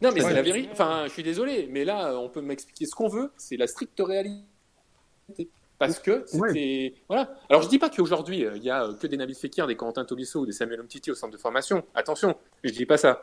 [0.00, 0.68] Non, mais c'est la vérité.
[0.72, 3.30] Enfin, je suis désolé, mais là, on peut m'expliquer ce qu'on veut.
[3.36, 4.42] C'est la stricte réalité.
[5.78, 6.94] Parce que c'était.
[7.06, 7.32] Voilà.
[7.48, 9.76] Alors, je dis pas qu'aujourd'hui, euh, il y a euh, que des Nabil Fekir, des
[9.76, 11.84] Quentin Tolisso ou des Samuel Umtiti au centre de formation.
[11.94, 13.22] Attention, je dis pas ça.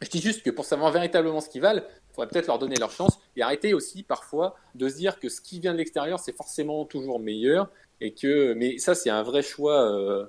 [0.00, 2.76] Je dis juste que pour savoir véritablement ce qu'ils valent, il faudrait peut-être leur donner
[2.76, 6.18] leur chance et arrêter aussi parfois de se dire que ce qui vient de l'extérieur,
[6.18, 7.68] c'est forcément toujours meilleur.
[8.00, 9.92] Et que, mais ça, c'est un vrai choix.
[9.92, 10.24] Euh,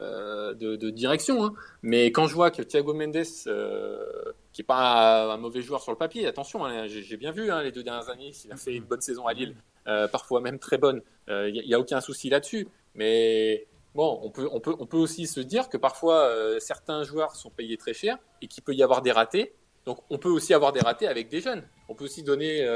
[0.00, 1.44] euh, de, direction.
[1.44, 1.54] Hein.
[1.82, 5.92] Mais quand je vois que Thiago Mendes, euh, qui est pas un mauvais joueur sur
[5.92, 8.74] le papier, attention, hein, j'ai bien vu hein, les deux dernières années, il a fait
[8.74, 9.54] une bonne saison à Lille.
[9.84, 11.02] parfois même très bonnes.
[11.28, 12.66] Il n'y a, aucun souci là-dessus.
[12.94, 16.30] Mais bon, on peut, on, peut, on peut aussi se dire que parfois
[16.60, 19.54] certains joueurs sont payés très cher et qu'il peut y avoir des ratés.
[19.84, 21.62] Donc on peut aussi avoir des ratés avec des jeunes.
[21.88, 22.66] On peut aussi donner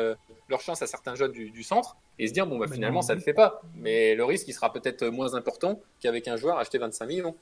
[0.48, 3.18] leur chance à certains jeunes du, centre et se dire bon bah finalement ça ne
[3.18, 3.62] le fait pas.
[3.74, 7.34] Mais le risque il sera peut-être moins important qu'avec un joueur acheté 25 millions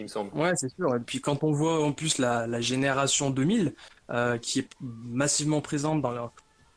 [0.00, 0.36] il me semble.
[0.36, 0.94] Ouais, c'est sûr.
[0.94, 3.74] Et puis quand on voit en plus la, génération 2000
[4.10, 6.32] euh, qui est massivement présente dans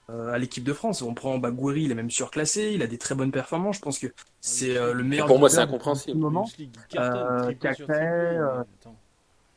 [0.09, 2.97] euh, à l'équipe de France, on prend bah, il est même surclassé, il a des
[2.97, 3.77] très bonnes performances.
[3.77, 4.07] Je pense que
[4.41, 5.27] c'est euh, le meilleur.
[5.27, 6.19] Pour moi, c'est incompréhensible.
[6.19, 6.47] Moment.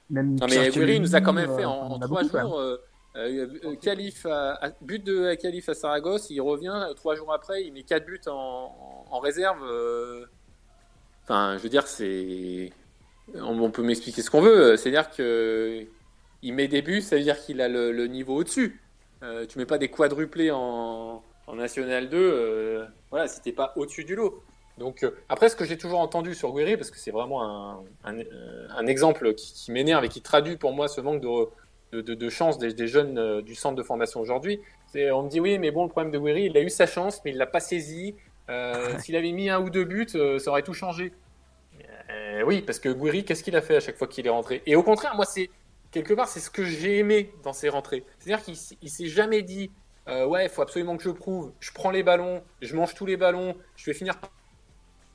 [0.08, 2.78] même non, mais Gouiri nous a quand même fait en, trois jours.
[3.80, 4.26] Calif
[4.82, 9.18] but de Calif à Saragosse, il revient trois jours après, il met quatre buts en,
[9.20, 9.62] réserve.
[11.24, 12.70] Enfin, je veux dire, c'est
[13.34, 14.76] on, peut m'expliquer ce qu'on veut.
[14.76, 15.86] C'est-à-dire que
[16.42, 18.80] il met des buts, ça veut dire qu'il a le, niveau au-dessus.
[19.22, 24.04] Euh, tu mets pas des quadruplés en, National 2, euh, voilà, si t'es pas au-dessus
[24.04, 24.42] du lot.
[24.78, 28.86] Donc euh, après, ce que j'ai toujours entendu sur Guéry, parce que c'est vraiment un,
[28.86, 31.28] exemple qui, m'énerve et qui traduit pour moi ce manque de,
[31.92, 34.60] de, chance des, jeunes du centre de formation aujourd'hui,
[34.94, 37.20] on me dit oui, mais bon, le problème de Guéry, il a eu sa chance,
[37.24, 38.14] mais il l'a pas saisi.
[38.98, 41.12] S'il avait mis un ou deux buts, ça aurait tout changé.
[42.10, 44.62] Euh, oui, parce que Gouiri, qu'est-ce qu'il a fait à chaque fois qu'il est rentré?
[44.66, 45.50] Et au contraire, moi, c'est
[45.90, 48.04] quelque part, c'est ce que j'ai aimé dans ses rentrées.
[48.18, 49.70] C'est-à-dire qu'il il s'est jamais dit,
[50.08, 53.06] euh, ouais, il faut absolument que je prouve, je prends les ballons, je mange tous
[53.06, 54.30] les ballons, je vais finir par...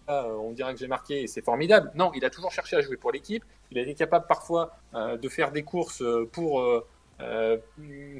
[0.07, 1.91] Ah, on dirait que j'ai marqué et c'est formidable.
[1.95, 3.43] Non, il a toujours cherché à jouer pour l'équipe.
[3.71, 6.63] Il a été capable parfois euh, de faire des courses pour,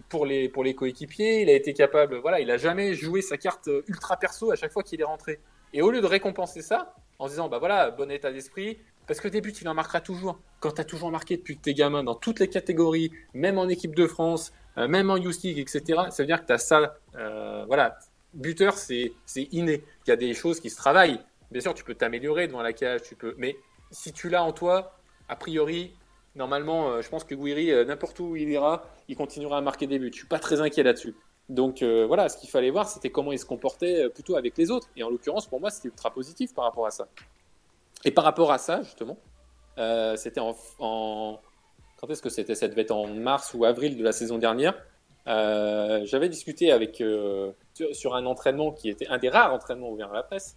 [0.10, 1.42] pour les, pour les coéquipiers.
[1.42, 4.72] Il a été capable, voilà, il a jamais joué sa carte ultra perso à chaque
[4.72, 5.40] fois qu'il est rentré.
[5.74, 8.78] Et au lieu de récompenser ça, en disant, bah voilà, bon état d'esprit,
[9.08, 10.40] parce que tes buts, il en marquera toujours.
[10.60, 13.68] Quand tu as toujours marqué depuis que t'es gamin dans toutes les catégories, même en
[13.68, 16.58] équipe de France, euh, même en Youth League, etc., ça veut dire que tu as
[16.58, 16.96] ça.
[17.16, 17.98] Euh, voilà,
[18.34, 19.84] buteur, c'est inné.
[20.06, 21.20] Il y a des choses qui se travaillent.
[21.52, 23.36] Bien sûr, tu peux t'améliorer devant la cage, tu peux.
[23.38, 23.58] Mais
[23.92, 24.98] si tu l'as en toi,
[25.32, 25.96] a priori,
[26.36, 29.98] normalement, euh, je pense que Guiri, n'importe où il ira, il continuera à marquer des
[29.98, 30.12] buts.
[30.14, 31.16] Je suis pas très inquiet là-dessus.
[31.52, 34.58] Donc euh, voilà, ce qu'il fallait voir, c'était comment il se comportait euh, plutôt avec
[34.58, 34.88] les autres.
[34.96, 37.08] Et en l'occurrence, pour moi, c'était ultra positif par rapport à ça.
[38.06, 39.18] Et par rapport à ça, justement,
[39.78, 42.56] euh, c'était en, Quand est-ce que c'était?
[42.56, 44.82] Ça devait être en mars ou avril de la saison dernière.
[45.26, 47.04] J'avais discuté avec
[47.94, 50.56] sur, un entraînement qui était un des rares entraînements ouverts à la presse.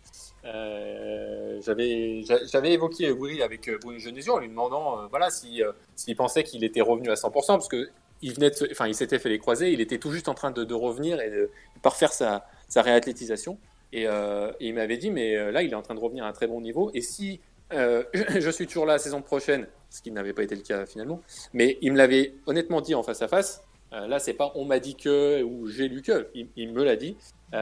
[1.64, 7.10] J'avais évoqué Willy avec Bruno Genesio en lui demandant voilà s'il pensait qu'il était revenu
[7.10, 7.90] à 100%, parce que
[8.22, 10.74] il venait enfin, il s'était fait les croisés, il était tout juste en train de,
[10.74, 11.50] revenir et de,
[11.82, 13.58] parfaire sa, sa réathlétisation.
[13.94, 16.28] Euh, et, il m'avait dit, mais euh, là, il est en train de revenir à
[16.28, 16.90] un très bon niveau.
[16.94, 17.40] Et si
[17.72, 18.02] euh,
[18.40, 21.20] je suis toujours là la saison prochaine, ce qui n'avait pas été le cas finalement,
[21.52, 23.62] mais il me l'avait honnêtement dit en face à face.
[24.08, 27.16] Là, c'est pas on m'a dit que ou j'ai lu que, il, me l'a dit.
[27.52, 27.58] il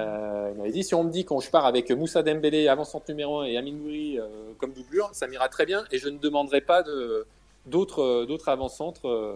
[0.56, 3.44] m'avait dit si on me dit quand je pars avec Moussa Dembélé avant-centre numéro 1
[3.46, 4.18] et Amin Mouri
[4.58, 6.82] comme doublure, ça m'ira très bien et je ne demanderai pas
[7.66, 9.34] d'autres d'autres avant-centres euh,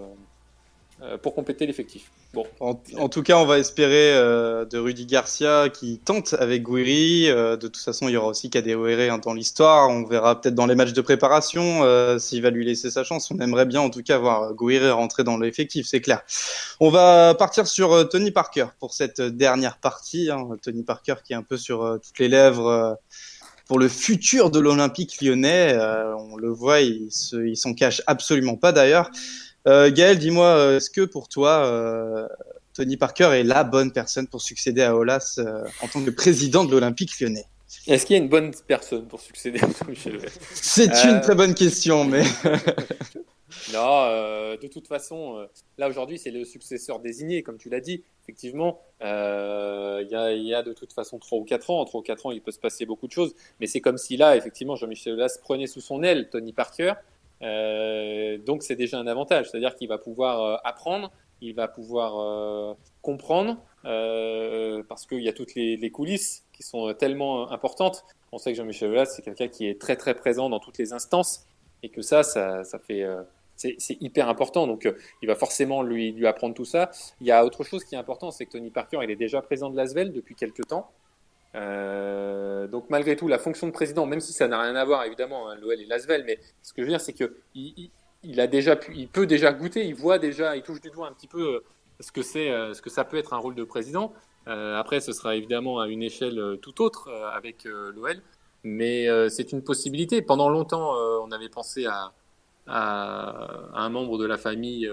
[1.23, 2.11] pour compléter l'effectif.
[2.37, 2.47] Bon.
[2.61, 7.31] En, tout cas, on va espérer euh, de Rudy Garcia qui tente avec Guiri.
[7.31, 9.89] Euh, de toute façon, il y aura aussi Kadewere hein, dans l'histoire.
[9.89, 11.83] On verra peut-être dans les matchs de préparation
[12.19, 13.31] s'il va lui laisser sa chance.
[13.31, 16.23] On aimerait bien, en tout cas, voir Guiri rentrer dans l'effectif, c'est clair.
[16.79, 20.31] On va partir sur Tony Parker pour cette dernière partie.
[20.31, 20.47] Hein.
[20.63, 22.99] Tony Parker qui est un peu sur toutes les lèvres
[23.67, 25.75] pour le futur de l'Olympique lyonnais.
[26.19, 29.11] on le voit, il s'en cache absolument pas d'ailleurs.
[29.67, 32.29] Euh, Gaël, dis-moi, euh, est-ce que pour toi, euh,
[32.75, 35.41] Tony Parker est la bonne personne pour succéder à Olas
[35.83, 37.47] en tant que président de l'Olympique lyonnais?
[37.89, 40.21] Est-ce qu'il y a une bonne personne pour succéder à Michel
[40.53, 42.23] C'est une très bonne question, mais.
[43.73, 45.47] non, de toute façon,
[45.79, 48.05] là aujourd'hui, c'est le successeur désigné, comme tu l'as dit.
[48.23, 51.81] Effectivement, il y, a, de toute façon 3 ou 4 ans.
[51.81, 53.35] En 3 ou 4 ans, il peut se passer beaucoup de choses.
[53.59, 56.95] Mais c'est comme si là, effectivement, Jean-Michel Aulas prenait sous son aile Tony Parker
[57.43, 61.11] euh, donc c'est déjà un avantage, c'est-à-dire qu'il va pouvoir euh, apprendre,
[61.41, 67.51] il va pouvoir euh, comprendre, parce qu'il y a toutes les, coulisses qui sont tellement
[67.53, 68.05] importantes.
[68.33, 70.93] On sait que Jean-Michel Aulas, c'est quelqu'un qui est très très présent dans toutes les
[70.93, 71.47] instances,
[71.83, 73.07] et que ça, ça, fait...
[73.57, 74.91] c'est hyper important, donc
[75.23, 76.91] il va forcément lui, lui apprendre tout ça.
[77.21, 79.41] Il y a autre chose qui est important, c'est que Tony Parker, il est déjà
[79.43, 80.91] président de l'Asvel depuis quelques temps.
[81.57, 85.05] Euh, donc malgré tout, la fonction de président, même si ça n'a rien à voir
[85.05, 88.47] évidemment, hein, l'OL et l'Asvel, mais ce que je veux dire, c'est que il, a
[88.47, 91.55] déjà il peut déjà goûter, il voit déjà, il touche du doigt un petit peu
[91.55, 91.65] euh,
[92.01, 94.13] ce que c'est, euh, ce que ça peut être un rôle de président.
[94.47, 98.23] après, ce sera évidemment à une échelle tout autre avec l'OL,
[98.63, 100.23] mais c'est une possibilité.
[100.23, 100.95] Pendant longtemps,
[101.25, 102.13] on avait pensé à,
[102.69, 104.89] à, un membre de la famille.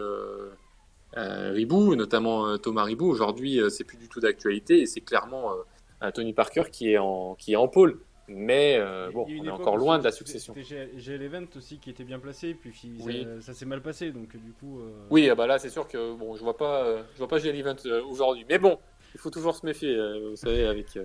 [1.16, 3.08] Ribou, notamment Thomas Ribou.
[3.08, 5.54] Aujourd'hui, c'est plus du tout d'actualité et c'est clairement
[6.12, 8.00] Tony Parker qui est en, qui est en pôle.
[8.28, 10.54] Mais euh, bon, on est encore loin de la succession.
[10.96, 12.74] J'ai l'event aussi qui était bien placé, puis
[13.42, 14.80] ça, s'est mal passé, donc du coup.
[14.80, 17.28] Euh, oui, ah bah là c'est sûr que bon, je vois pas, euh, je vois
[17.28, 17.76] pas l'event
[18.10, 18.46] aujourd'hui.
[18.48, 18.80] Mais bon,
[19.14, 19.98] il faut toujours se méfier,
[20.30, 20.98] vous savez, avec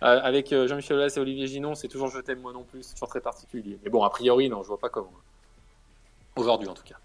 [0.00, 3.08] avec Jean-Michel Aulas et Olivier Ginon, c'est toujours je t'aime moi non plus, c'est toujours
[3.08, 3.78] très particulier.
[3.82, 5.12] Mais bon, a priori non, je vois pas comment.
[6.36, 6.96] Aujourd'hui en tout cas.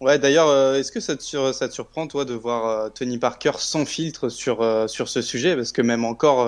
[0.00, 3.18] Ouais, d'ailleurs, euh, est-ce que ça te, ça te, surprend, toi, de voir euh, Tony
[3.18, 5.54] Parker sans filtre sur, euh, sur ce sujet?
[5.54, 6.46] Parce que même encore,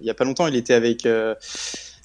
[0.00, 1.06] il n'y a pas longtemps, il était avec,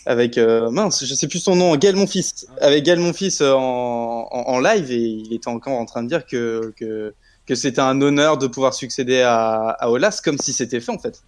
[0.05, 4.59] avec mince, je sais plus son nom, Gaël Monfils, avec Gaël Monfils en, en, en,
[4.59, 7.13] live, et il était encore en train de dire que, que,
[7.45, 10.99] que c'était un honneur de pouvoir succéder à, à Olas, comme si c'était fait, en
[10.99, 11.21] fait.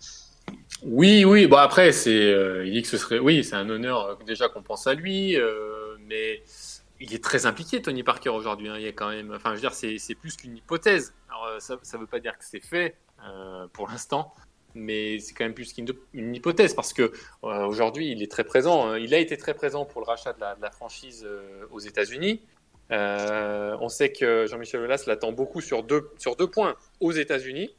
[0.83, 2.33] Oui, oui, bon après, c'est,
[2.65, 5.37] il dit que ce serait, oui, c'est un honneur déjà qu'on pense à lui,
[6.09, 6.41] mais
[7.03, 8.69] il est très impliqué, Tony Parker, aujourd'hui.
[8.69, 8.77] Hein.
[8.77, 11.13] Il y a quand même, enfin, je veux dire, c'est plus qu'une hypothèse.
[11.29, 12.95] Alors, euh, ça ne veut pas dire que c'est fait
[13.27, 14.33] euh, pour l'instant,
[14.73, 17.11] mais c'est quand même plus qu'une hypothèse parce que
[17.43, 18.87] euh, aujourd'hui, il est très présent.
[18.87, 18.99] Hein.
[18.99, 21.27] Il a été très présent pour le rachat de la, franchise
[21.71, 22.41] aux États-Unis.
[22.89, 27.75] on sait que Jean-Michel Aulas l'attend beaucoup sur deux, sur deux points aux États-Unis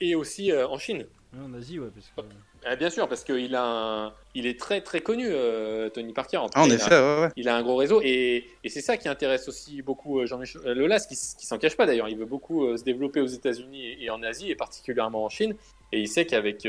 [0.00, 1.06] et aussi en Chine.
[1.36, 1.90] En Asie, ouais.
[1.92, 2.34] Parce que...
[2.64, 6.38] Ah, bien sûr, parce qu'il a il est très très connu, euh, Tony Parker.
[6.38, 8.96] En, ah, effet, il a, ouais, il a un gros réseau et, et c'est ça
[8.96, 12.08] qui intéresse aussi beaucoup euh, Jean-Michel euh, Lolas, qui, qui s'en cache pas d'ailleurs.
[12.08, 15.54] Il veut beaucoup se développer aux États-Unis et, en Asie et particulièrement en Chine.
[15.92, 16.66] Et il sait qu'avec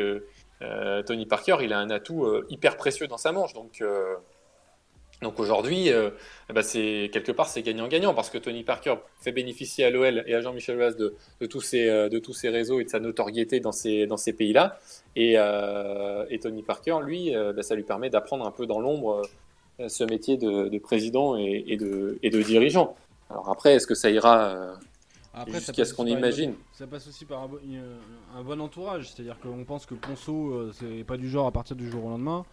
[1.06, 3.54] Tony Parker, il a un atout hyper précieux dans sa manche.
[3.54, 3.82] Donc
[5.24, 6.12] donc aujourd'hui, euh,
[6.54, 10.36] bah c'est quelque part c'est gagnant-gagnant parce que Tony Parker fait bénéficier à l'OL et
[10.36, 13.00] à Jean-Michel Aulas de, de, tous ces euh, de tous ces réseaux et de sa
[13.00, 14.78] notoriété dans ces dans ces pays-là.
[15.16, 18.80] Et, euh, et, Tony Parker, lui, euh, bah ça lui permet d'apprendre un peu dans
[18.80, 19.22] l'ombre
[19.80, 22.96] euh, ce métier de, de président et, et, de et de dirigeant.
[23.30, 24.76] Alors après, est-ce que ça ira
[25.48, 26.56] jusqu'à ce qu'on imagine?
[26.72, 27.50] Ça passe aussi par un,
[28.36, 31.90] un bon entourage, c'est-à-dire qu'on pense que Ponceau c'est pas du genre à partir du
[31.90, 32.46] jour au lendemain.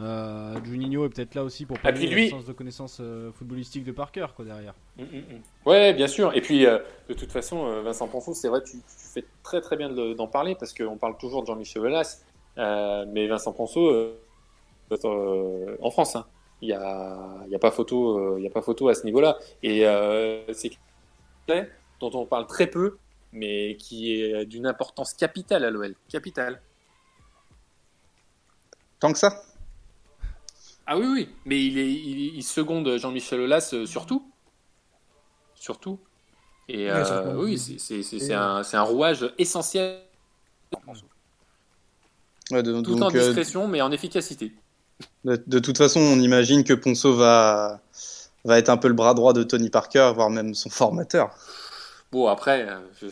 [0.00, 2.30] Euh, Juninho est peut-être là aussi pour parler lui...
[2.30, 4.74] sens de connaissance euh, footballistique de Parker quoi derrière.
[4.96, 5.42] Mm, mm, mm.
[5.66, 6.34] Ouais, bien sûr.
[6.34, 6.78] Et puis euh,
[7.08, 8.82] de toute façon, euh, Vincent Ponceau, c'est vrai, tu, tu,
[9.12, 12.22] fais très très bien d'en parler parce qu'on parle toujours de Jean-Michel Velas,
[12.56, 14.14] mais Vincent Ponceau
[14.90, 16.26] en France, hein.
[16.62, 19.38] il n'y a, y a pas photo, il y a pas photo à ce niveau-là.
[19.62, 19.84] Et
[20.52, 20.70] c'est
[21.98, 22.96] dont on parle très peu,
[23.32, 26.62] mais qui est d'une importance capitale à l'OL, capitale.
[29.00, 29.42] Tant que ça
[30.86, 34.30] ah oui, oui, mais il, est, il, seconde Jean-Michel Aulas euh, surtout.
[35.54, 35.98] Surtout.
[36.68, 40.00] Et euh, oui, c'est un, un, rouage essentiel.
[42.48, 44.52] Tout en euh, discrétion, mais en efficacité.
[45.24, 47.80] De, toute façon, on imagine que Ponceau va,
[48.44, 51.30] va être un peu le bras droit de Tony Parker, voire même son formateur.
[52.12, 52.68] Bon, après,
[53.00, 53.06] je,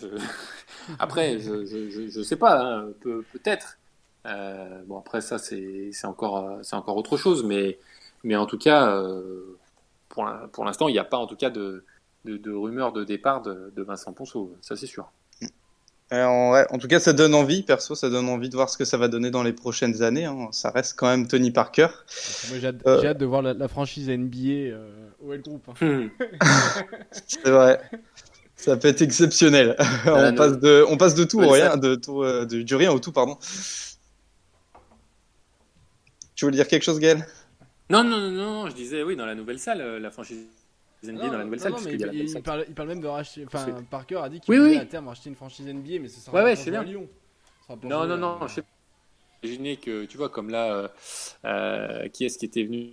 [0.99, 3.79] après, je, je, je, sais pas, hein, peut-être.
[4.27, 7.79] Euh, bon, après, ça, c'est encore, euh, c'est encore autre chose, mais,
[8.25, 9.57] mais en tout cas, euh,
[10.09, 11.85] pour, pour l'instant, il n'y a pas en tout cas de,
[12.25, 15.11] de, de rumeurs de départ de, de Vincent Ponceau, ça c'est sûr.
[16.11, 18.79] En, ouais, en, tout cas, ça donne envie, perso, ça donne envie de voir ce
[18.79, 20.25] que ça va donner dans les prochaines années.
[20.25, 20.49] Hein.
[20.53, 21.89] Ça reste quand même Tony Parker.
[22.49, 24.89] Moi, j'ai hâte, de voir la, franchise NBA euh,
[25.23, 25.69] OL Group.
[25.69, 25.75] Hein.
[25.85, 26.09] Hmm.
[27.11, 27.81] C'est vrai.
[28.57, 29.77] Ça peut être exceptionnel.
[30.07, 33.01] on, passe de, on passe de tout au rien, de tout, de, du rien au
[33.01, 33.37] tout, pardon.
[36.39, 37.27] Tu voulais dire quelque chose, Gaël?
[37.91, 40.47] Non, non, non, non, je disais oui, dans la nouvelle salle, euh, la franchise
[41.03, 41.73] NBA dans la nouvelle salle.
[41.73, 43.45] Non, mais il, parle, il, parle, même de racheter.
[43.45, 46.37] Enfin, Parker a dit qu'il voulait à terme racheter une franchise NBA, mais ça sera
[46.37, 46.85] ouais, ouais, c'est bien.
[46.85, 47.09] Lyon.
[47.83, 48.69] Non, non, non, je sais pas.
[49.43, 50.89] Imaginez que, tu vois, comme là, euh,
[51.45, 52.93] euh, qui est-ce qui était venu?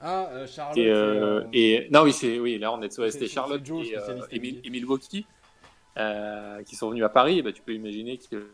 [0.00, 0.78] Ah, euh, Charlotte.
[0.78, 3.96] Et, euh, et, non, oui, c'est oui, là on est, ouais, c'était Charlotte Joe, et
[4.34, 5.26] Emile, Emile Wauquiez,
[6.64, 7.42] qui sont venus à Paris.
[7.42, 8.48] bah, tu peux imaginer que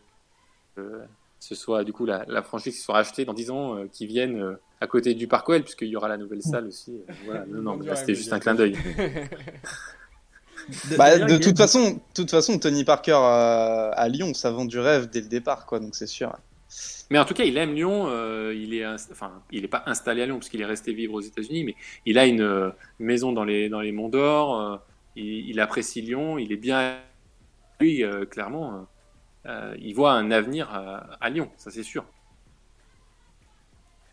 [1.40, 4.06] ce soit du coup la, la franchise qui soit rachetée dans 10 ans, euh, qui
[4.06, 6.92] viennent euh, à côté du Parc OL, puisqu'il y aura la nouvelle salle aussi.
[6.92, 8.76] Euh, voilà, non, non, c'était juste un clin d'œil.
[10.98, 15.22] bah, de toute façon, toute façon, Tony Parker à Lyon, ça vend du rêve dès
[15.22, 15.80] le départ, quoi.
[15.80, 16.36] Donc c'est sûr.
[17.10, 18.06] Mais en tout cas, il aime Lyon.
[18.08, 21.14] Euh, il est, enfin, il n'est pas installé à Lyon parce qu'il est resté vivre
[21.14, 21.74] aux États-Unis, mais
[22.06, 24.80] il a une, maison dans les dans les Monts d'Or.
[25.16, 26.38] il, il, apprécie Lyon.
[26.38, 26.98] Il est bien
[27.80, 28.86] lui, clairement.
[29.46, 30.68] Euh, il voit un avenir
[31.20, 32.04] à, Lyon, ça c'est sûr.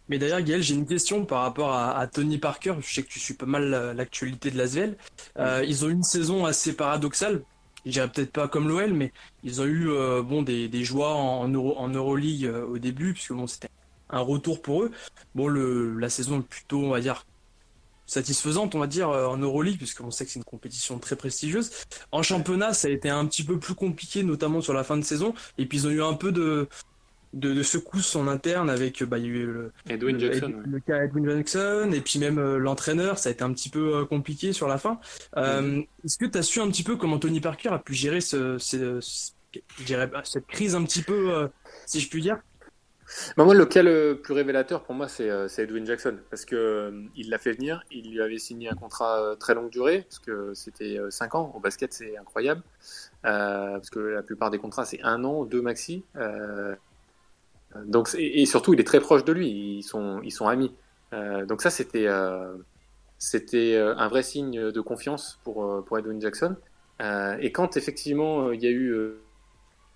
[0.10, 2.76] Mais d'ailleurs, Gaël, j'ai une question par rapport à, Tony Parker.
[2.80, 4.96] Je sais que tu suis pas mal l'actualité de l'Asvel.
[5.38, 7.44] Euh, ils ont eu une saison assez paradoxale.
[7.86, 9.12] Je dirais peut-être pas comme l'OL, mais
[9.44, 13.34] ils ont eu euh, bon des, des joies en, Euro, en Euroleague au début, puisque
[13.34, 13.70] bon, c'était
[14.10, 14.92] un retour pour eux.
[15.36, 17.26] Bon, le, la saison est plutôt, on va dire,
[18.08, 21.72] satisfaisante, on va dire, euh, en Euroleague, puisqu'on sait que c'est une compétition très prestigieuse.
[22.12, 25.04] En championnat, ça a été un petit peu plus compliqué, notamment sur la fin de
[25.04, 25.34] saison.
[25.58, 26.68] Et puis ils ont eu un peu de,
[27.34, 30.80] de, de secousses en interne avec bah, il y a eu le, Edwin Jackson, le,
[30.80, 34.68] cas Edwin Jackson et puis même l'entraîneur, ça a été un petit peu compliqué sur
[34.68, 35.00] la fin.
[35.36, 38.58] Est-ce que tu as su un petit peu comment Tony Parker a pu gérer ce,
[38.58, 39.00] ce,
[39.78, 41.50] je dirais, cette crise un petit peu,
[41.86, 42.40] si je puis dire?
[43.38, 46.18] Bah moi, le cas le plus révélateur pour moi, c'est euh, Edwin Jackson.
[46.30, 49.54] Parce que euh, il l'a fait venir, il lui avait signé un contrat euh, très
[49.54, 51.52] longue durée, parce que c'était 5 ans.
[51.56, 52.62] Au basket, c'est incroyable.
[53.24, 56.04] parce que la plupart des contrats, c'est un an, deux maxi.
[57.86, 59.78] donc, et, surtout, il est très proche de lui.
[59.78, 60.74] Ils sont, amis.
[61.48, 62.08] donc, ça, c'était
[63.20, 66.56] c'était un vrai signe de confiance pour Edwin Jackson.
[67.40, 69.18] et quand effectivement il y a eu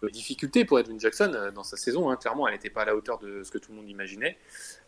[0.10, 2.10] difficulté pour Edwin Jackson euh, dans sa saison.
[2.10, 2.16] Hein.
[2.16, 4.38] Clairement, elle n'était pas à la hauteur de ce que tout le monde imaginait.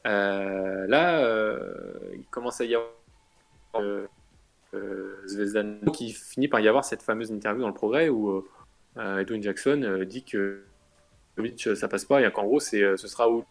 [0.08, 2.92] Euh, là, euh, il commence à y avoir
[5.28, 8.44] Zvezdan qui finit par y avoir cette fameuse interview dans le progrès où
[8.98, 10.66] Edwin Jackson dit que
[11.76, 13.46] ça passe pas et qu'en gros ce sera où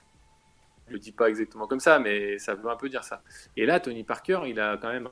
[0.89, 3.23] je le dis pas exactement comme ça mais ça veut un peu dire ça
[3.57, 5.09] et là Tony Parker il a quand même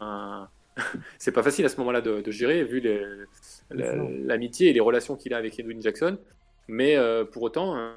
[0.00, 0.48] un,
[1.18, 2.82] c'est pas facile à ce moment-là de, gérer, vu
[3.70, 6.18] l'amitié et les relations qu'il a avec Edwin Jackson.
[6.68, 7.94] Mais euh, pour autant, hein,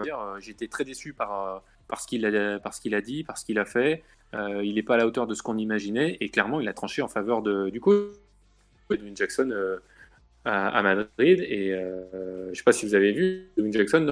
[0.00, 3.44] euh, j'étais très déçu par, euh, par ce qu'il a, qu'il a dit, par ce
[3.44, 4.02] qu'il a fait.
[4.34, 6.16] il n'est pas à la hauteur de ce qu'on imaginait.
[6.20, 7.94] Et clairement, il a tranché en faveur de, du coup
[8.90, 9.78] Edwin Jackson
[10.44, 11.40] à, Madrid.
[11.40, 14.04] Et je ne sais pas si vous avez vu, Edwin Jackson.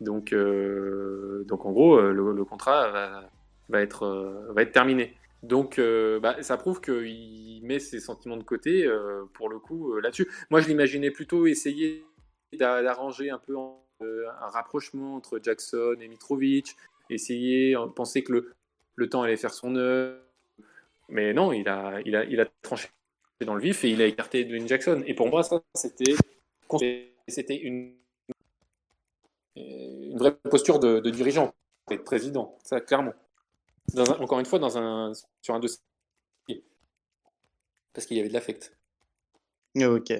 [0.00, 3.30] Donc, donc en gros, le, contrat va,
[3.68, 5.17] va, être, va être terminé.
[5.42, 9.92] Donc, euh, bah, ça prouve qu'il met ses sentiments de côté, euh, pour le coup,
[9.92, 10.28] euh, là-dessus.
[10.50, 12.04] Moi, je l'imaginais plutôt essayer
[12.52, 16.76] d'arranger un peu un rapprochement entre Jackson et Mitrovic,
[17.10, 18.32] essayer, penser que
[18.96, 20.18] le, temps allait faire son œuvre.
[21.08, 22.02] Mais non, il a,
[22.62, 22.88] tranché
[23.44, 25.02] dans le vif et il a écarté Dwayne Jackson.
[25.06, 26.14] Et pour moi, ça, c'était,
[27.56, 27.94] une,
[30.14, 31.54] vraie posture de dirigeant
[31.90, 33.14] et de président, ça, clairement
[33.96, 35.12] encore une fois, dans un,
[35.42, 35.80] sur un dossier.
[37.92, 38.76] Parce qu'il y avait de l'affect.
[39.76, 40.12] Ok.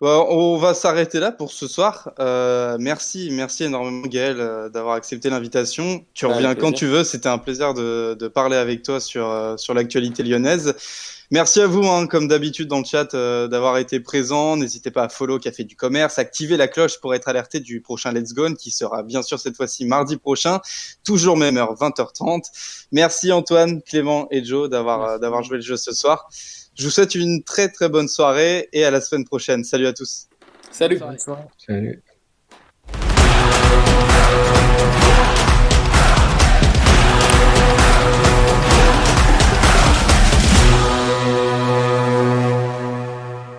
[0.00, 2.12] Bon, on va s'arrêter là pour ce soir.
[2.18, 6.04] Euh, merci, merci énormément Gaël euh, d'avoir accepté l'invitation.
[6.14, 7.04] Tu reviens quand tu veux.
[7.04, 10.74] C'était un plaisir de, de, parler avec toi sur, euh, sur l'actualité lyonnaise.
[11.30, 14.56] Merci à vous, hein, comme d'habitude dans le chat, euh, d'avoir été présent.
[14.56, 18.12] N'hésitez pas à follow Café du Commerce, activer la cloche pour être alerté du prochain
[18.12, 20.60] Let's Go, qui sera bien sûr cette fois-ci mardi prochain,
[21.02, 22.44] toujours même heure 20h30.
[22.92, 26.28] Merci Antoine, Clément et Joe d'avoir euh, d'avoir joué le jeu ce soir.
[26.76, 29.62] Je vous souhaite une très très bonne soirée et à la semaine prochaine.
[29.62, 30.28] Salut à tous.
[30.72, 31.00] Salut.
[31.58, 32.02] Salut.